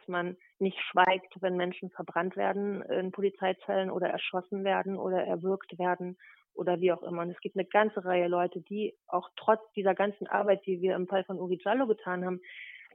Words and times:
dass 0.00 0.08
man 0.08 0.36
nicht 0.58 0.78
schweigt, 0.90 1.34
wenn 1.40 1.56
Menschen 1.56 1.90
verbrannt 1.90 2.36
werden 2.36 2.82
in 2.82 3.12
Polizeizellen 3.12 3.90
oder 3.90 4.08
erschossen 4.08 4.64
werden 4.64 4.96
oder 4.96 5.22
erwürgt 5.24 5.78
werden 5.78 6.16
oder 6.54 6.80
wie 6.80 6.92
auch 6.92 7.02
immer. 7.02 7.22
Und 7.22 7.30
es 7.30 7.40
gibt 7.40 7.56
eine 7.56 7.66
ganze 7.66 8.04
Reihe 8.04 8.28
Leute, 8.28 8.60
die 8.60 8.96
auch 9.06 9.28
trotz 9.36 9.60
dieser 9.74 9.94
ganzen 9.94 10.26
Arbeit, 10.26 10.64
die 10.66 10.80
wir 10.80 10.94
im 10.94 11.06
Fall 11.06 11.24
von 11.24 11.38
Uri 11.38 11.58
Jallo 11.62 11.86
getan 11.86 12.24
haben, 12.24 12.40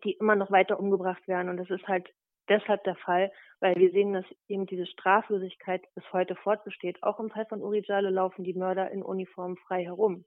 die 0.03 0.13
immer 0.13 0.35
noch 0.35 0.51
weiter 0.51 0.79
umgebracht 0.79 1.27
werden. 1.27 1.49
Und 1.49 1.57
das 1.57 1.69
ist 1.69 1.87
halt 1.87 2.07
deshalb 2.49 2.83
der 2.83 2.95
Fall, 2.95 3.31
weil 3.59 3.75
wir 3.75 3.91
sehen, 3.91 4.13
dass 4.13 4.25
eben 4.47 4.65
diese 4.65 4.85
Straflosigkeit 4.85 5.81
bis 5.95 6.03
heute 6.11 6.35
fortbesteht. 6.35 7.01
Auch 7.03 7.19
im 7.19 7.29
Fall 7.29 7.45
von 7.45 7.61
Uri 7.61 7.83
Jallo 7.85 8.09
laufen 8.09 8.43
die 8.43 8.53
Mörder 8.53 8.91
in 8.91 9.03
Uniform 9.03 9.57
frei 9.57 9.83
herum. 9.83 10.25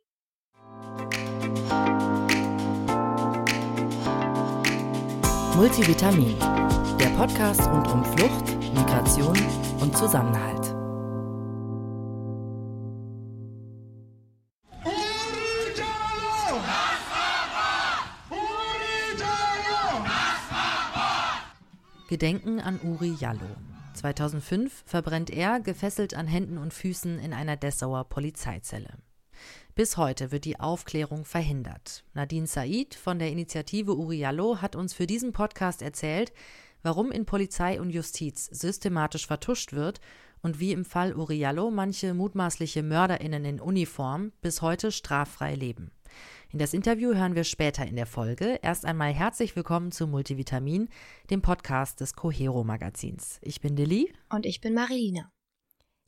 Multivitamin, 5.58 6.36
der 6.98 7.10
Podcast 7.10 7.60
rund 7.60 7.86
um 7.88 8.04
Flucht, 8.04 8.74
Migration 8.74 9.38
und 9.80 9.96
Zusammenhalt. 9.96 10.74
Gedenken 22.08 22.58
an 22.58 22.80
Uri 22.82 23.14
Jallo. 23.20 23.38
2005 23.94 24.82
verbrennt 24.84 25.30
er, 25.30 25.60
gefesselt 25.60 26.14
an 26.14 26.26
Händen 26.26 26.58
und 26.58 26.74
Füßen, 26.74 27.20
in 27.20 27.32
einer 27.32 27.56
Dessauer 27.56 28.04
Polizeizelle. 28.04 28.94
Bis 29.76 29.96
heute 29.96 30.32
wird 30.32 30.44
die 30.44 30.58
Aufklärung 30.58 31.24
verhindert. 31.24 32.02
Nadine 32.12 32.48
Said 32.48 32.96
von 32.96 33.20
der 33.20 33.30
Initiative 33.30 33.94
Uriallo 33.94 34.60
hat 34.60 34.74
uns 34.74 34.94
für 34.94 35.06
diesen 35.06 35.32
Podcast 35.32 35.82
erzählt, 35.82 36.32
warum 36.82 37.10
in 37.10 37.26
Polizei 37.26 37.80
und 37.80 37.90
Justiz 37.90 38.46
systematisch 38.46 39.26
vertuscht 39.26 39.72
wird 39.72 40.00
und 40.42 40.60
wie 40.60 40.72
im 40.72 40.84
Fall 40.84 41.14
Uriallo 41.14 41.70
manche 41.70 42.14
mutmaßliche 42.14 42.82
Mörderinnen 42.82 43.44
in 43.44 43.60
Uniform 43.60 44.32
bis 44.40 44.62
heute 44.62 44.92
straffrei 44.92 45.54
leben. 45.54 45.90
In 46.50 46.58
das 46.58 46.72
Interview 46.72 47.14
hören 47.14 47.34
wir 47.34 47.44
später 47.44 47.86
in 47.86 47.96
der 47.96 48.06
Folge. 48.06 48.58
Erst 48.62 48.86
einmal 48.86 49.12
herzlich 49.12 49.54
willkommen 49.54 49.92
zu 49.92 50.06
Multivitamin, 50.06 50.88
dem 51.30 51.42
Podcast 51.42 52.00
des 52.00 52.14
Cohero 52.14 52.64
Magazins. 52.64 53.38
Ich 53.42 53.60
bin 53.60 53.76
Lilly. 53.76 54.12
Und 54.30 54.46
ich 54.46 54.60
bin 54.60 54.72
Marilina. 54.72 55.30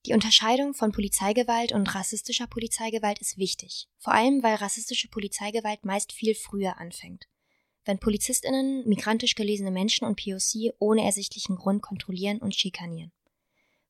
Die 0.07 0.15
Unterscheidung 0.15 0.73
von 0.73 0.93
Polizeigewalt 0.93 1.73
und 1.73 1.95
rassistischer 1.95 2.47
Polizeigewalt 2.47 3.19
ist 3.21 3.37
wichtig, 3.37 3.87
vor 3.99 4.15
allem 4.15 4.43
weil 4.43 4.55
rassistische 4.55 5.09
Polizeigewalt 5.09 5.85
meist 5.85 6.13
viel 6.13 6.35
früher 6.35 6.79
anfängt. 6.79 7.27
Wenn 7.85 7.99
Polizistinnen 7.99 8.87
migrantisch 8.87 9.35
gelesene 9.35 9.71
Menschen 9.71 10.07
und 10.07 10.21
POC 10.23 10.75
ohne 10.79 11.05
ersichtlichen 11.05 11.57
Grund 11.57 11.83
kontrollieren 11.83 12.39
und 12.39 12.55
schikanieren. 12.55 13.13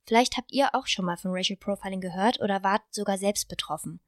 Vielleicht 0.04 0.36
habt 0.36 0.52
ihr 0.52 0.74
auch 0.74 0.86
schon 0.86 1.04
mal 1.04 1.16
von 1.16 1.32
Racial 1.32 1.56
Profiling 1.56 2.00
gehört 2.00 2.40
oder 2.40 2.62
wart 2.62 2.82
sogar 2.90 3.18
selbst 3.18 3.48
betroffen. 3.48 4.00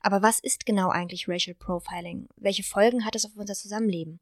Aber 0.00 0.22
was 0.22 0.38
ist 0.40 0.66
genau 0.66 0.90
eigentlich 0.90 1.28
Racial 1.28 1.54
Profiling? 1.54 2.28
Welche 2.36 2.62
Folgen 2.62 3.04
hat 3.04 3.14
es 3.14 3.24
auf 3.24 3.36
unser 3.36 3.54
Zusammenleben? 3.54 4.20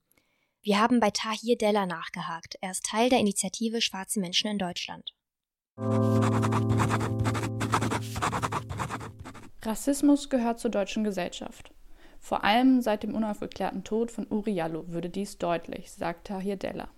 Wir 0.63 0.81
haben 0.81 1.01
bei 1.01 1.11
Tahir 1.11 1.57
Della 1.57 1.87
nachgehakt. 1.87 2.57
Er 2.61 2.73
ist 2.73 2.85
Teil 2.85 3.11
der 3.11 3.21
Initiative 3.21 3.81
Schwarze 3.81 4.21
Menschen 4.21 4.51
in 4.51 4.59
Deutschland. 4.59 5.15
Rassismus 9.63 10.29
gehört 10.29 10.59
zur 10.59 10.71
deutschen 10.71 11.05
Gesellschaft. 11.05 11.73
Vor 12.21 12.45
allem 12.45 12.81
seit 12.81 13.03
dem 13.03 13.15
unaufgeklärten 13.15 13.85
Tod 13.85 14.11
von 14.11 14.27
Uri 14.29 14.53
Jallo 14.53 14.89
würde 14.89 15.09
dies 15.09 15.39
deutlich, 15.39 15.91
sagt 15.93 16.27
Tahir 16.27 16.57
Della. 16.57 16.89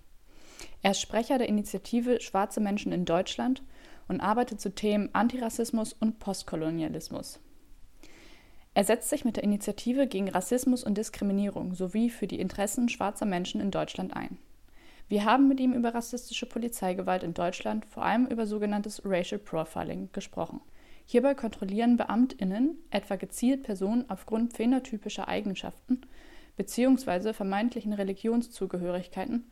Er 0.81 0.91
ist 0.91 1.01
Sprecher 1.01 1.37
der 1.37 1.49
Initiative 1.49 2.21
Schwarze 2.21 2.59
Menschen 2.59 2.91
in 2.91 3.05
Deutschland 3.05 3.61
und 4.07 4.21
arbeitet 4.21 4.59
zu 4.59 4.73
Themen 4.73 5.09
Antirassismus 5.13 5.93
und 5.93 6.19
Postkolonialismus. 6.19 7.39
Er 8.73 8.83
setzt 8.85 9.09
sich 9.09 9.25
mit 9.25 9.35
der 9.35 9.43
Initiative 9.43 10.07
gegen 10.07 10.29
Rassismus 10.29 10.83
und 10.83 10.97
Diskriminierung 10.97 11.75
sowie 11.75 12.09
für 12.09 12.27
die 12.27 12.39
Interessen 12.39 12.87
schwarzer 12.87 13.25
Menschen 13.25 13.59
in 13.59 13.69
Deutschland 13.69 14.15
ein. 14.15 14.37
Wir 15.09 15.25
haben 15.25 15.49
mit 15.49 15.59
ihm 15.59 15.73
über 15.73 15.93
rassistische 15.93 16.45
Polizeigewalt 16.45 17.23
in 17.23 17.33
Deutschland, 17.33 17.85
vor 17.85 18.05
allem 18.05 18.27
über 18.27 18.47
sogenanntes 18.47 19.01
Racial 19.03 19.39
Profiling, 19.39 20.09
gesprochen. 20.13 20.61
Hierbei 21.11 21.35
kontrollieren 21.35 21.97
Beamtinnen 21.97 22.87
etwa 22.89 23.17
gezielt 23.17 23.63
Personen 23.63 24.09
aufgrund 24.09 24.53
phänotypischer 24.53 25.27
Eigenschaften 25.27 26.03
bzw. 26.55 27.33
vermeintlichen 27.33 27.91
Religionszugehörigkeiten, 27.91 29.51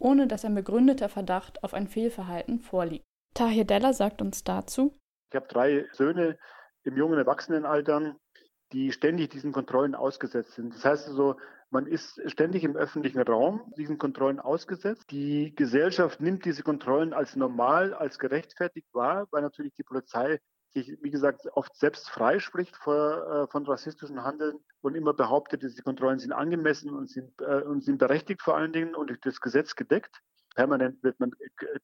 ohne 0.00 0.26
dass 0.26 0.44
ein 0.44 0.56
begründeter 0.56 1.08
Verdacht 1.08 1.62
auf 1.62 1.74
ein 1.74 1.86
Fehlverhalten 1.86 2.58
vorliegt. 2.58 3.04
Tahir 3.34 3.64
Della 3.64 3.92
sagt 3.92 4.20
uns 4.20 4.42
dazu: 4.42 4.96
Ich 5.30 5.36
habe 5.36 5.46
drei 5.46 5.86
Söhne 5.92 6.38
im 6.82 6.96
jungen 6.96 7.18
Erwachsenenalter, 7.18 8.16
die 8.72 8.90
ständig 8.90 9.30
diesen 9.30 9.52
Kontrollen 9.52 9.94
ausgesetzt 9.94 10.54
sind. 10.54 10.74
Das 10.74 10.84
heißt 10.84 11.06
also, 11.06 11.36
man 11.70 11.86
ist 11.86 12.20
ständig 12.28 12.64
im 12.64 12.74
öffentlichen 12.74 13.22
Raum 13.22 13.72
diesen 13.78 13.98
Kontrollen 13.98 14.40
ausgesetzt. 14.40 15.08
Die 15.12 15.54
Gesellschaft 15.54 16.20
nimmt 16.20 16.44
diese 16.44 16.64
Kontrollen 16.64 17.12
als 17.12 17.36
normal, 17.36 17.94
als 17.94 18.18
gerechtfertigt 18.18 18.88
wahr, 18.92 19.28
weil 19.30 19.42
natürlich 19.42 19.74
die 19.74 19.84
Polizei 19.84 20.40
sich, 20.76 20.98
wie 21.02 21.10
gesagt, 21.10 21.46
oft 21.54 21.74
selbst 21.74 22.08
freispricht 22.10 22.76
vor, 22.76 23.44
äh, 23.44 23.46
von 23.50 23.66
rassistischen 23.66 24.22
Handeln 24.22 24.58
und 24.82 24.94
immer 24.94 25.14
behauptet, 25.14 25.62
diese 25.62 25.82
Kontrollen 25.82 26.18
sind 26.18 26.32
angemessen 26.32 26.90
und 26.90 27.08
sind, 27.08 27.32
äh, 27.40 27.62
und 27.62 27.82
sind 27.82 27.98
berechtigt 27.98 28.42
vor 28.42 28.56
allen 28.56 28.72
Dingen 28.72 28.94
und 28.94 29.08
durch 29.08 29.20
das 29.20 29.40
Gesetz 29.40 29.74
gedeckt. 29.74 30.20
Permanent 30.54 31.02
wird 31.02 31.18
man 31.20 31.32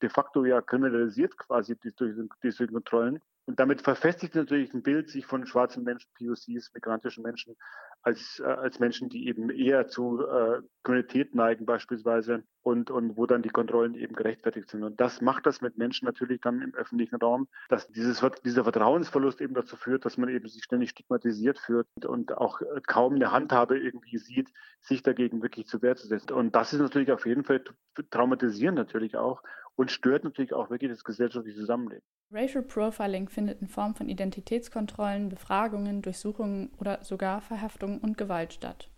de 0.01 0.09
facto 0.09 0.45
ja 0.45 0.63
kriminalisiert 0.63 1.37
quasi 1.37 1.77
durch 1.77 2.15
diese 2.43 2.67
Kontrollen. 2.67 3.21
Und 3.47 3.59
damit 3.59 3.83
verfestigt 3.83 4.37
natürlich 4.37 4.73
ein 4.73 4.83
Bild 4.83 5.11
sich 5.11 5.27
von 5.27 5.47
schwarzen 5.47 5.83
Menschen, 5.83 6.09
POCs, 6.17 6.73
migrantischen 6.75 7.25
Menschen, 7.25 7.57
als, 8.03 8.41
äh, 8.41 8.47
als 8.47 8.79
Menschen, 8.79 9.09
die 9.09 9.27
eben 9.27 9.51
eher 9.51 9.89
zu 9.89 10.25
äh, 10.25 10.61
Kriminalität 10.85 11.35
neigen 11.35 11.67
beispielsweise 11.67 12.45
und, 12.63 12.91
und 12.91 13.17
wo 13.17 13.27
dann 13.27 13.43
die 13.43 13.49
Kontrollen 13.49 13.95
eben 13.95 14.15
gerechtfertigt 14.15 14.71
sind. 14.71 14.85
Und 14.85 15.01
das 15.01 15.21
macht 15.21 15.47
das 15.47 15.61
mit 15.61 15.77
Menschen 15.77 16.07
natürlich 16.07 16.41
dann 16.41 16.63
im 16.63 16.75
öffentlichen 16.75 17.17
Raum, 17.17 17.49
dass 17.69 17.89
dieses, 17.89 18.25
dieser 18.45 18.63
Vertrauensverlust 18.63 19.41
eben 19.41 19.55
dazu 19.55 19.77
führt, 19.77 20.05
dass 20.05 20.17
man 20.17 20.29
eben 20.29 20.49
sich 20.49 20.63
ständig 20.63 20.91
stigmatisiert 20.91 21.59
führt 21.59 21.89
und 22.05 22.37
auch 22.37 22.61
äh, 22.61 22.81
kaum 22.87 23.15
eine 23.15 23.33
Handhabe 23.33 23.79
irgendwie 23.79 24.19
sieht, 24.19 24.51
sich 24.81 25.03
dagegen 25.03 25.43
wirklich 25.43 25.67
zu 25.67 25.83
Wehr 25.83 25.97
zu 25.97 26.07
setzen. 26.07 26.33
Und 26.33 26.55
das 26.55 26.73
ist 26.73 26.81
natürlich 26.81 27.11
auf 27.11 27.27
jeden 27.27 27.45
Fall 27.45 27.63
traumatisierend 28.11 28.79
natürlich 28.79 29.17
auch 29.17 29.43
und 29.77 29.91
stört 29.91 30.25
natürlich 30.25 30.53
auch 30.53 30.71
wirklich 30.71 30.91
das 30.91 31.05
gesellschaftliche 31.05 31.59
Zusammenleben. 31.59 32.03
Racial 32.31 32.63
Profiling 32.63 33.29
findet 33.29 33.61
in 33.61 33.69
Form 33.69 33.95
von 33.95 34.09
Identitätskontrollen, 34.09 35.29
Befragungen, 35.29 36.03
Durchsuchungen 36.03 36.71
oder 36.79 37.05
sogar 37.05 37.41
Verhaftungen 37.41 37.99
und 37.99 38.17
Gewalt 38.17 38.55
statt. 38.55 38.89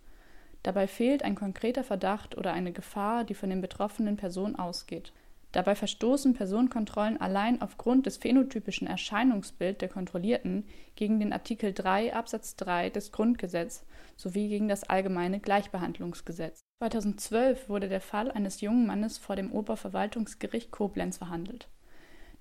Dabei 0.63 0.87
fehlt 0.87 1.23
ein 1.23 1.35
konkreter 1.35 1.83
Verdacht 1.83 2.37
oder 2.37 2.53
eine 2.53 2.71
Gefahr, 2.71 3.23
die 3.23 3.35
von 3.35 3.49
den 3.49 3.61
betroffenen 3.61 4.17
Personen 4.17 4.55
ausgeht. 4.55 5.13
Dabei 5.51 5.75
verstoßen 5.75 6.33
Personenkontrollen 6.33 7.21
allein 7.21 7.61
aufgrund 7.61 8.07
des 8.07 8.17
phänotypischen 8.17 8.87
Erscheinungsbilds 8.87 9.77
der 9.77 9.87
Kontrollierten 9.89 10.65
gegen 10.95 11.19
den 11.21 11.31
Artikel 11.31 11.71
3 11.71 12.13
Absatz 12.13 12.57
3 12.57 12.89
des 12.89 13.13
Grundgesetzes 13.13 13.85
sowie 14.17 14.49
gegen 14.49 14.67
das 14.67 14.83
allgemeine 14.83 15.39
Gleichbehandlungsgesetz. 15.39 16.64
2012 16.79 17.69
wurde 17.69 17.87
der 17.87 18.01
Fall 18.01 18.29
eines 18.31 18.59
jungen 18.59 18.85
Mannes 18.85 19.17
vor 19.17 19.37
dem 19.37 19.53
Oberverwaltungsgericht 19.53 20.71
Koblenz 20.71 21.17
verhandelt. 21.17 21.69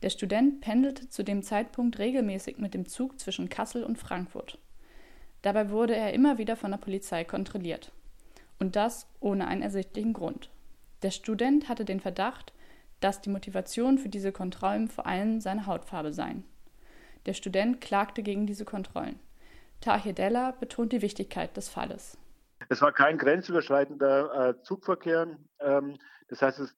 Der 0.02 0.10
Student 0.10 0.60
pendelte 0.60 1.08
zu 1.08 1.22
dem 1.22 1.44
Zeitpunkt 1.44 2.00
regelmäßig 2.00 2.58
mit 2.58 2.74
dem 2.74 2.88
Zug 2.88 3.20
zwischen 3.20 3.48
Kassel 3.48 3.84
und 3.84 3.96
Frankfurt. 3.96 4.58
Dabei 5.42 5.70
wurde 5.70 5.94
er 5.94 6.12
immer 6.14 6.36
wieder 6.36 6.56
von 6.56 6.72
der 6.72 6.78
Polizei 6.78 7.22
kontrolliert. 7.22 7.92
Und 8.58 8.74
das 8.74 9.06
ohne 9.20 9.46
einen 9.46 9.62
ersichtlichen 9.62 10.12
Grund. 10.12 10.50
Der 11.02 11.12
Student 11.12 11.68
hatte 11.68 11.84
den 11.84 12.00
Verdacht, 12.00 12.52
dass 12.98 13.20
die 13.20 13.30
Motivation 13.30 13.98
für 13.98 14.08
diese 14.08 14.32
Kontrollen 14.32 14.88
vor 14.88 15.06
allem 15.06 15.40
seine 15.40 15.66
Hautfarbe 15.66 16.12
seien. 16.12 16.42
Der 17.26 17.34
Student 17.34 17.80
klagte 17.80 18.24
gegen 18.24 18.46
diese 18.46 18.64
Kontrollen. 18.64 19.20
Tahir 19.80 20.12
Della 20.12 20.50
betont 20.50 20.92
die 20.92 21.02
Wichtigkeit 21.02 21.56
des 21.56 21.68
Falles. 21.68 22.18
Es 22.68 22.82
war 22.82 22.92
kein 22.92 23.18
grenzüberschreitender 23.18 24.48
äh, 24.48 24.62
Zugverkehr. 24.62 25.36
Ähm, 25.60 25.98
das 26.28 26.42
heißt, 26.42 26.58
es 26.60 26.74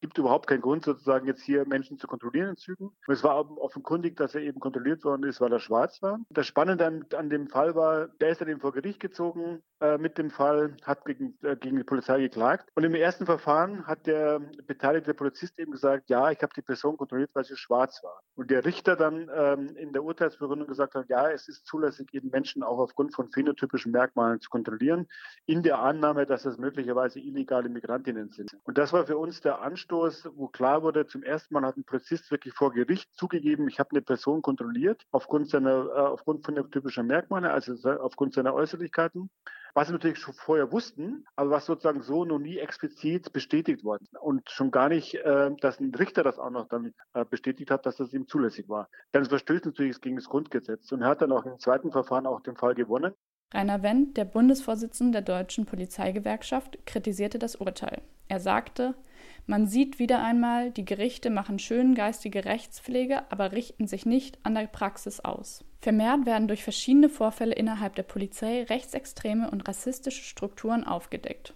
gibt 0.00 0.18
überhaupt 0.18 0.46
keinen 0.46 0.60
Grund, 0.60 0.84
sozusagen 0.84 1.26
jetzt 1.26 1.42
hier 1.42 1.66
Menschen 1.66 1.98
zu 1.98 2.06
kontrollieren 2.06 2.50
in 2.50 2.56
Zügen. 2.56 2.86
Und 2.86 3.14
es 3.14 3.24
war 3.24 3.36
offenkundig, 3.58 4.16
dass 4.16 4.34
er 4.34 4.42
eben 4.42 4.60
kontrolliert 4.60 5.04
worden 5.04 5.24
ist, 5.24 5.40
weil 5.40 5.52
er 5.52 5.58
schwarz 5.58 6.00
war. 6.02 6.18
Das 6.30 6.46
Spannende 6.46 7.02
an, 7.16 7.30
dem 7.30 7.48
Fall 7.48 7.74
war, 7.74 8.08
der 8.20 8.30
ist 8.30 8.40
dann 8.40 8.48
eben 8.48 8.60
vor 8.60 8.72
Gericht 8.72 9.00
gezogen 9.00 9.62
äh, 9.80 9.98
mit 9.98 10.18
dem 10.18 10.30
Fall, 10.30 10.76
hat 10.82 11.04
gegen, 11.04 11.36
äh, 11.42 11.56
gegen 11.56 11.76
die 11.76 11.84
Polizei 11.84 12.20
geklagt. 12.20 12.68
Und 12.74 12.84
im 12.84 12.94
ersten 12.94 13.26
Verfahren 13.26 13.86
hat 13.86 14.06
der 14.06 14.40
beteiligte 14.66 15.14
Polizist 15.14 15.58
eben 15.58 15.72
gesagt, 15.72 16.08
ja, 16.08 16.30
ich 16.30 16.40
habe 16.42 16.52
die 16.54 16.62
Person 16.62 16.96
kontrolliert, 16.96 17.30
weil 17.34 17.44
sie 17.44 17.56
schwarz 17.56 18.02
war. 18.02 18.20
Und 18.34 18.50
der 18.50 18.64
Richter 18.64 18.96
dann 18.96 19.30
ähm, 19.34 19.76
in 19.76 19.92
der 19.92 20.04
Urteilsbegründung 20.04 20.68
gesagt 20.68 20.94
hat, 20.94 21.08
ja, 21.08 21.30
es 21.30 21.48
ist 21.48 21.66
zulässig, 21.66 22.12
eben 22.12 22.30
Menschen 22.30 22.62
auch 22.62 22.78
aufgrund 22.78 23.14
von 23.14 23.30
phänotypischen 23.30 23.92
Merkmalen 23.92 24.40
zu 24.40 24.50
kontrollieren, 24.50 25.06
in 25.46 25.62
der 25.62 25.78
Annahme, 25.80 26.26
dass 26.26 26.44
es 26.44 26.58
möglicherweise 26.58 27.18
illegale 27.18 27.68
Migrantinnen 27.68 28.30
sind. 28.30 28.56
Und 28.64 28.78
das 28.78 28.92
war 28.92 29.06
für 29.06 29.16
uns 29.16 29.40
der 29.40 29.55
Anstoß, 29.60 30.30
wo 30.34 30.48
klar 30.48 30.82
wurde, 30.82 31.06
zum 31.06 31.22
ersten 31.22 31.54
Mal 31.54 31.64
hat 31.64 31.76
ein 31.76 31.84
Polizist 31.84 32.30
wirklich 32.30 32.54
vor 32.54 32.72
Gericht 32.72 33.12
zugegeben, 33.14 33.68
ich 33.68 33.78
habe 33.78 33.90
eine 33.90 34.02
Person 34.02 34.42
kontrolliert 34.42 35.02
aufgrund 35.10 35.48
seiner, 35.48 35.86
äh, 35.86 35.98
aufgrund 35.98 36.44
von 36.44 36.54
der 36.54 36.68
typischen 36.70 37.06
Merkmale, 37.06 37.50
also 37.50 37.74
aufgrund 38.00 38.34
seiner 38.34 38.54
Äußerlichkeiten 38.54 39.30
was 39.76 39.88
wir 39.88 39.92
natürlich 39.92 40.18
schon 40.18 40.32
vorher 40.32 40.72
wussten, 40.72 41.26
aber 41.36 41.50
was 41.50 41.66
sozusagen 41.66 42.00
so 42.00 42.24
noch 42.24 42.38
nie 42.38 42.56
explizit 42.56 43.30
bestätigt 43.34 43.84
worden. 43.84 44.08
Und 44.18 44.50
schon 44.50 44.70
gar 44.70 44.88
nicht, 44.88 45.16
äh, 45.16 45.50
dass 45.60 45.78
ein 45.80 45.94
Richter 45.94 46.22
das 46.22 46.38
auch 46.38 46.48
noch 46.48 46.66
dann 46.68 46.94
äh, 47.12 47.26
bestätigt 47.26 47.70
hat, 47.70 47.84
dass 47.84 47.96
das 47.96 48.14
ihm 48.14 48.26
zulässig 48.26 48.70
war. 48.70 48.88
Denn 49.12 49.20
es 49.20 49.28
verstößt 49.28 49.66
natürlich 49.66 50.00
gegen 50.00 50.16
das 50.16 50.30
Grundgesetz. 50.30 50.90
Und 50.92 51.04
hat 51.04 51.20
dann 51.20 51.30
auch 51.30 51.44
im 51.44 51.58
zweiten 51.58 51.92
Verfahren 51.92 52.24
auch 52.24 52.40
den 52.40 52.56
Fall 52.56 52.74
gewonnen. 52.74 53.12
Rainer 53.52 53.82
Wendt, 53.82 54.16
der 54.16 54.24
Bundesvorsitzende 54.24 55.22
der 55.22 55.42
Deutschen 55.42 55.66
Polizeigewerkschaft, 55.66 56.78
kritisierte 56.86 57.38
das 57.38 57.56
Urteil. 57.56 58.00
Er 58.28 58.40
sagte, 58.40 58.94
man 59.46 59.68
sieht 59.68 60.00
wieder 60.00 60.22
einmal, 60.22 60.72
die 60.72 60.84
Gerichte 60.84 61.30
machen 61.30 61.58
schön 61.58 61.94
geistige 61.94 62.44
Rechtspflege, 62.44 63.30
aber 63.30 63.52
richten 63.52 63.86
sich 63.86 64.04
nicht 64.04 64.38
an 64.42 64.56
der 64.56 64.66
Praxis 64.66 65.20
aus. 65.20 65.64
Vermehrt 65.80 66.26
werden 66.26 66.48
durch 66.48 66.64
verschiedene 66.64 67.08
Vorfälle 67.08 67.54
innerhalb 67.54 67.94
der 67.94 68.02
Polizei 68.02 68.64
rechtsextreme 68.64 69.48
und 69.50 69.68
rassistische 69.68 70.24
Strukturen 70.24 70.84
aufgedeckt. 70.84 71.54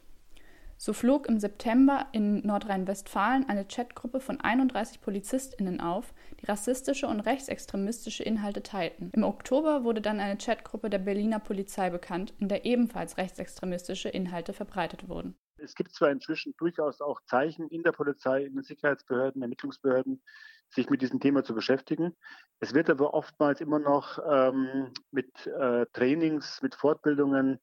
So 0.83 0.93
flog 0.95 1.29
im 1.29 1.39
September 1.39 2.07
in 2.13 2.47
Nordrhein-Westfalen 2.47 3.49
eine 3.49 3.67
Chatgruppe 3.67 4.21
von 4.21 4.41
31 4.41 5.03
PolizistInnen 5.03 5.81
auf, 5.81 6.15
die 6.41 6.47
rassistische 6.47 7.07
und 7.07 7.21
rechtsextremistische 7.21 8.23
Inhalte 8.23 8.63
teilten. 8.63 9.11
Im 9.13 9.25
Oktober 9.25 9.85
wurde 9.85 10.01
dann 10.01 10.21
eine 10.21 10.39
Chatgruppe 10.39 10.89
der 10.89 10.99
Berliner 10.99 11.39
Polizei 11.39 11.91
bekannt, 11.91 12.33
in 12.39 12.49
der 12.49 12.65
ebenfalls 12.65 13.19
rechtsextremistische 13.19 14.09
Inhalte 14.09 14.55
verbreitet 14.55 15.09
wurden. 15.09 15.35
Es 15.63 15.75
gibt 15.75 15.93
zwar 15.93 16.11
inzwischen 16.11 16.55
durchaus 16.59 17.01
auch 17.01 17.21
Zeichen 17.27 17.69
in 17.69 17.83
der 17.83 17.93
Polizei, 17.93 18.45
in 18.45 18.55
den 18.55 18.63
Sicherheitsbehörden, 18.63 19.43
Ermittlungsbehörden, 19.43 20.23
sich 20.71 20.89
mit 20.89 21.03
diesem 21.03 21.21
Thema 21.21 21.43
zu 21.45 21.55
beschäftigen. 21.55 22.17
Es 22.61 22.75
wird 22.75 22.91
aber 22.91 23.15
oftmals 23.15 23.61
immer 23.61 23.79
noch 23.79 24.19
ähm, 24.25 24.93
mit 25.11 25.47
äh, 25.47 25.87
Trainings, 25.93 26.63
mit 26.63 26.75
Fortbildungen 26.75 27.59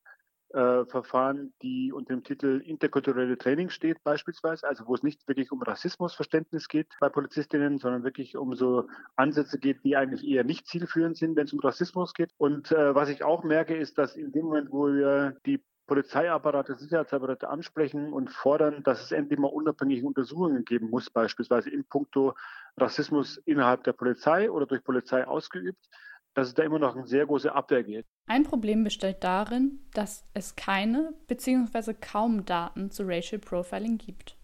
äh, 0.53 0.85
verfahren, 0.85 1.53
die 1.61 1.91
unter 1.91 2.13
dem 2.13 2.23
Titel 2.23 2.61
interkulturelle 2.65 3.37
Training 3.37 3.69
steht 3.69 4.03
beispielsweise, 4.03 4.67
also 4.67 4.87
wo 4.87 4.95
es 4.95 5.03
nicht 5.03 5.27
wirklich 5.27 5.51
um 5.51 5.61
Rassismusverständnis 5.61 6.67
geht 6.67 6.95
bei 6.99 7.09
Polizistinnen, 7.09 7.79
sondern 7.79 8.03
wirklich 8.03 8.37
um 8.37 8.55
so 8.55 8.87
Ansätze 9.15 9.59
geht, 9.59 9.83
die 9.83 9.97
eigentlich 9.97 10.25
eher 10.25 10.43
nicht 10.43 10.67
zielführend 10.67 11.17
sind, 11.17 11.35
wenn 11.35 11.45
es 11.45 11.53
um 11.53 11.59
Rassismus 11.59 12.13
geht. 12.13 12.31
Und 12.37 12.71
äh, 12.71 12.95
was 12.95 13.09
ich 13.09 13.23
auch 13.23 13.43
merke, 13.43 13.75
ist, 13.75 13.97
dass 13.97 14.15
in 14.15 14.31
dem 14.31 14.45
Moment, 14.45 14.71
wo 14.71 14.87
wir 14.87 15.37
die 15.45 15.61
Polizeiapparate, 15.87 16.75
Sicherheitsapparate 16.75 17.47
ansprechen 17.47 18.11
und 18.13 18.29
fordern, 18.29 18.83
dass 18.83 19.03
es 19.03 19.11
endlich 19.11 19.39
mal 19.39 19.47
unabhängige 19.47 20.05
Untersuchungen 20.05 20.65
geben 20.65 20.89
muss, 20.89 21.09
beispielsweise 21.09 21.69
in 21.69 21.85
puncto 21.85 22.35
Rassismus 22.75 23.37
innerhalb 23.45 23.83
der 23.85 23.93
Polizei 23.93 24.51
oder 24.51 24.65
durch 24.65 24.83
Polizei 24.83 25.25
ausgeübt, 25.25 25.89
dass 26.33 26.49
es 26.49 26.53
da 26.53 26.63
immer 26.63 26.77
noch 26.77 26.95
eine 26.95 27.07
sehr 27.07 27.25
große 27.25 27.51
Abwehr 27.51 27.83
geht. 27.83 28.05
Ein 28.27 28.43
Problem 28.43 28.83
besteht 28.83 29.23
darin, 29.23 29.79
dass 29.93 30.25
es 30.33 30.55
keine 30.55 31.13
bzw. 31.27 31.93
kaum 31.93 32.45
Daten 32.45 32.91
zu 32.91 33.03
Racial 33.07 33.39
Profiling 33.39 33.97
gibt. 33.97 34.35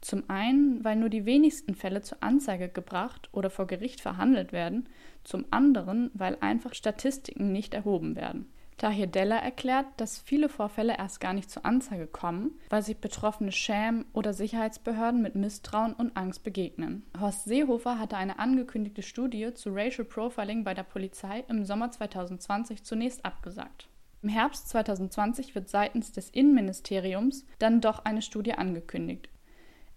Zum 0.00 0.30
einen, 0.30 0.84
weil 0.84 0.94
nur 0.94 1.08
die 1.08 1.26
wenigsten 1.26 1.74
Fälle 1.74 2.02
zur 2.02 2.22
Anzeige 2.22 2.68
gebracht 2.68 3.28
oder 3.32 3.50
vor 3.50 3.66
Gericht 3.66 4.00
verhandelt 4.00 4.52
werden, 4.52 4.88
zum 5.24 5.44
anderen, 5.50 6.12
weil 6.14 6.38
einfach 6.40 6.72
Statistiken 6.72 7.50
nicht 7.50 7.74
erhoben 7.74 8.14
werden. 8.14 8.52
Tahir 8.78 9.08
Della 9.08 9.36
erklärt, 9.36 9.86
dass 9.96 10.18
viele 10.18 10.48
Vorfälle 10.48 10.96
erst 10.96 11.20
gar 11.20 11.32
nicht 11.32 11.50
zur 11.50 11.64
Anzeige 11.64 12.06
kommen, 12.06 12.58
weil 12.70 12.82
sich 12.82 12.96
Betroffene 12.96 13.52
schämen 13.52 14.06
oder 14.12 14.32
Sicherheitsbehörden 14.32 15.20
mit 15.20 15.34
Misstrauen 15.34 15.92
und 15.92 16.16
Angst 16.16 16.44
begegnen. 16.44 17.04
Horst 17.20 17.44
Seehofer 17.44 17.98
hatte 17.98 18.16
eine 18.16 18.38
angekündigte 18.38 19.02
Studie 19.02 19.52
zu 19.54 19.70
Racial 19.70 20.06
Profiling 20.06 20.64
bei 20.64 20.74
der 20.74 20.84
Polizei 20.84 21.44
im 21.48 21.64
Sommer 21.64 21.90
2020 21.90 22.84
zunächst 22.84 23.24
abgesagt. 23.24 23.88
Im 24.22 24.28
Herbst 24.28 24.68
2020 24.68 25.54
wird 25.54 25.68
seitens 25.68 26.12
des 26.12 26.30
Innenministeriums 26.30 27.46
dann 27.58 27.80
doch 27.80 28.04
eine 28.04 28.22
Studie 28.22 28.52
angekündigt. 28.52 29.28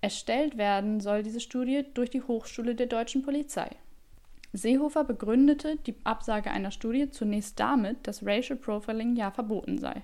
Erstellt 0.02 0.58
werden 0.58 1.00
soll 1.00 1.22
diese 1.22 1.40
Studie 1.40 1.84
durch 1.94 2.10
die 2.10 2.24
Hochschule 2.24 2.76
der 2.76 2.88
deutschen 2.88 3.22
Polizei. 3.22 3.70
Seehofer 4.54 5.04
begründete 5.04 5.78
die 5.78 5.96
Absage 6.04 6.52
einer 6.52 6.72
Studie 6.72 7.10
zunächst 7.10 7.60
damit, 7.60 8.08
dass 8.08 8.26
Racial 8.26 8.60
Profiling 8.60 9.16
ja 9.16 9.32
verboten 9.32 9.78
sei. 9.78 10.04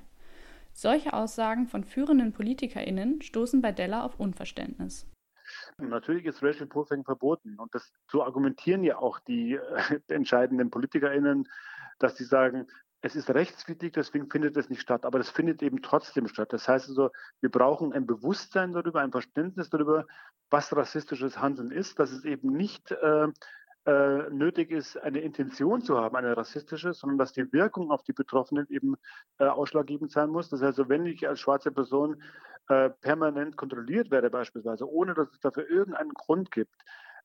Solche 0.73 1.13
Aussagen 1.13 1.67
von 1.67 1.83
führenden 1.83 2.33
PolitikerInnen 2.33 3.21
stoßen 3.21 3.61
bei 3.61 3.71
Della 3.71 4.03
auf 4.03 4.19
Unverständnis. 4.19 5.07
Natürlich 5.77 6.25
ist 6.25 6.43
Racial 6.43 6.67
Profiling 6.67 7.03
verboten 7.03 7.57
und 7.57 7.73
das 7.73 7.91
so 8.09 8.23
argumentieren 8.23 8.83
ja 8.83 8.97
auch 8.97 9.19
die 9.19 9.55
äh, 9.55 9.99
entscheidenden 10.07 10.69
PolitikerInnen, 10.69 11.47
dass 11.99 12.17
sie 12.17 12.25
sagen, 12.25 12.67
es 13.01 13.15
ist 13.15 13.29
rechtswidrig, 13.29 13.93
deswegen 13.93 14.29
findet 14.29 14.57
es 14.57 14.69
nicht 14.69 14.81
statt, 14.81 15.05
aber 15.05 15.19
es 15.19 15.29
findet 15.29 15.61
eben 15.61 15.81
trotzdem 15.81 16.27
statt. 16.27 16.51
Das 16.51 16.67
heißt 16.67 16.89
also, 16.89 17.11
wir 17.41 17.49
brauchen 17.49 17.93
ein 17.93 18.07
Bewusstsein 18.07 18.73
darüber, 18.73 19.01
ein 19.01 19.11
Verständnis 19.11 19.69
darüber, 19.69 20.07
was 20.49 20.75
rassistisches 20.75 21.39
Handeln 21.39 21.71
ist, 21.71 21.99
dass 21.99 22.11
es 22.11 22.25
eben 22.25 22.53
nicht 22.53 22.91
äh, 22.91 23.27
äh, 23.87 24.29
nötig 24.31 24.71
ist, 24.71 24.97
eine 24.97 25.21
Intention 25.21 25.81
zu 25.81 25.97
haben, 25.97 26.17
eine 26.17 26.35
rassistische, 26.35 26.93
sondern 26.93 27.17
dass 27.17 27.31
die 27.31 27.51
Wirkung 27.53 27.89
auf 27.89 28.03
die 28.03 28.11
Betroffenen 28.11 28.67
eben 28.69 28.95
äh, 29.39 29.45
ausschlaggebend 29.45 30.11
sein 30.11 30.29
muss. 30.29 30.49
Das 30.49 30.61
heißt, 30.61 30.89
wenn 30.89 31.05
ich 31.05 31.25
als 31.25 31.39
schwarze 31.39 31.71
Person 31.71 32.21
äh, 32.67 32.89
permanent 32.89 33.55
kontrolliert 33.55 34.11
werde 34.11 34.29
beispielsweise, 34.29 34.89
ohne 34.89 35.13
dass 35.13 35.31
es 35.31 35.39
dafür 35.39 35.69
irgendeinen 35.69 36.13
Grund 36.13 36.51
gibt, 36.51 36.75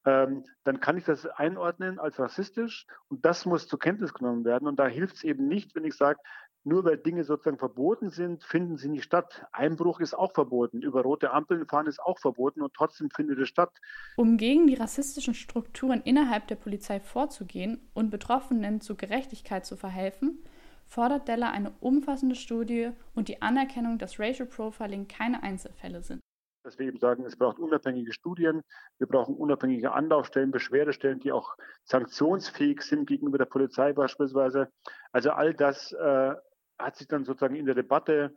ähm, 0.04 0.44
dann 0.62 0.78
kann 0.78 0.96
ich 0.96 1.04
das 1.04 1.26
einordnen 1.26 1.98
als 1.98 2.20
rassistisch 2.20 2.86
und 3.08 3.24
das 3.24 3.44
muss 3.44 3.66
zur 3.66 3.80
Kenntnis 3.80 4.14
genommen 4.14 4.44
werden. 4.44 4.68
Und 4.68 4.76
da 4.78 4.86
hilft 4.86 5.16
es 5.16 5.24
eben 5.24 5.48
nicht, 5.48 5.74
wenn 5.74 5.84
ich 5.84 5.96
sage, 5.96 6.20
nur 6.64 6.84
weil 6.84 6.96
Dinge 6.96 7.24
sozusagen 7.24 7.58
verboten 7.58 8.10
sind, 8.10 8.44
finden 8.44 8.76
sie 8.76 8.88
nicht 8.88 9.04
statt. 9.04 9.46
Einbruch 9.52 10.00
ist 10.00 10.14
auch 10.14 10.32
verboten. 10.32 10.82
Über 10.82 11.02
rote 11.02 11.32
Ampeln 11.32 11.66
fahren 11.66 11.86
ist 11.86 12.00
auch 12.00 12.18
verboten 12.18 12.62
und 12.62 12.72
trotzdem 12.74 13.10
findet 13.10 13.38
es 13.38 13.48
statt. 13.48 13.72
Um 14.16 14.36
gegen 14.36 14.66
die 14.66 14.74
rassistischen 14.74 15.34
Strukturen 15.34 16.02
innerhalb 16.02 16.46
der 16.46 16.56
Polizei 16.56 17.00
vorzugehen 17.00 17.80
und 17.94 18.10
Betroffenen 18.10 18.80
zu 18.80 18.96
Gerechtigkeit 18.96 19.66
zu 19.66 19.76
verhelfen, 19.76 20.42
fordert 20.86 21.28
Della 21.28 21.50
eine 21.50 21.72
umfassende 21.80 22.36
Studie 22.36 22.90
und 23.14 23.28
die 23.28 23.42
Anerkennung, 23.42 23.98
dass 23.98 24.20
Racial 24.20 24.48
Profiling 24.48 25.08
keine 25.08 25.42
Einzelfälle 25.42 26.02
sind 26.02 26.20
dass 26.64 26.78
wir 26.78 26.86
eben 26.86 26.98
sagen, 26.98 27.24
es 27.24 27.36
braucht 27.36 27.58
unabhängige 27.58 28.12
Studien, 28.12 28.62
wir 28.98 29.06
brauchen 29.06 29.34
unabhängige 29.34 29.92
Anlaufstellen, 29.92 30.50
Beschwerdestellen, 30.50 31.18
die 31.18 31.32
auch 31.32 31.56
sanktionsfähig 31.84 32.82
sind 32.82 33.06
gegenüber 33.06 33.38
der 33.38 33.46
Polizei 33.46 33.92
beispielsweise. 33.92 34.68
Also 35.10 35.32
all 35.32 35.54
das 35.54 35.92
äh, 35.92 36.34
hat 36.78 36.96
sich 36.96 37.08
dann 37.08 37.24
sozusagen 37.24 37.56
in 37.56 37.66
der 37.66 37.74
Debatte 37.74 38.34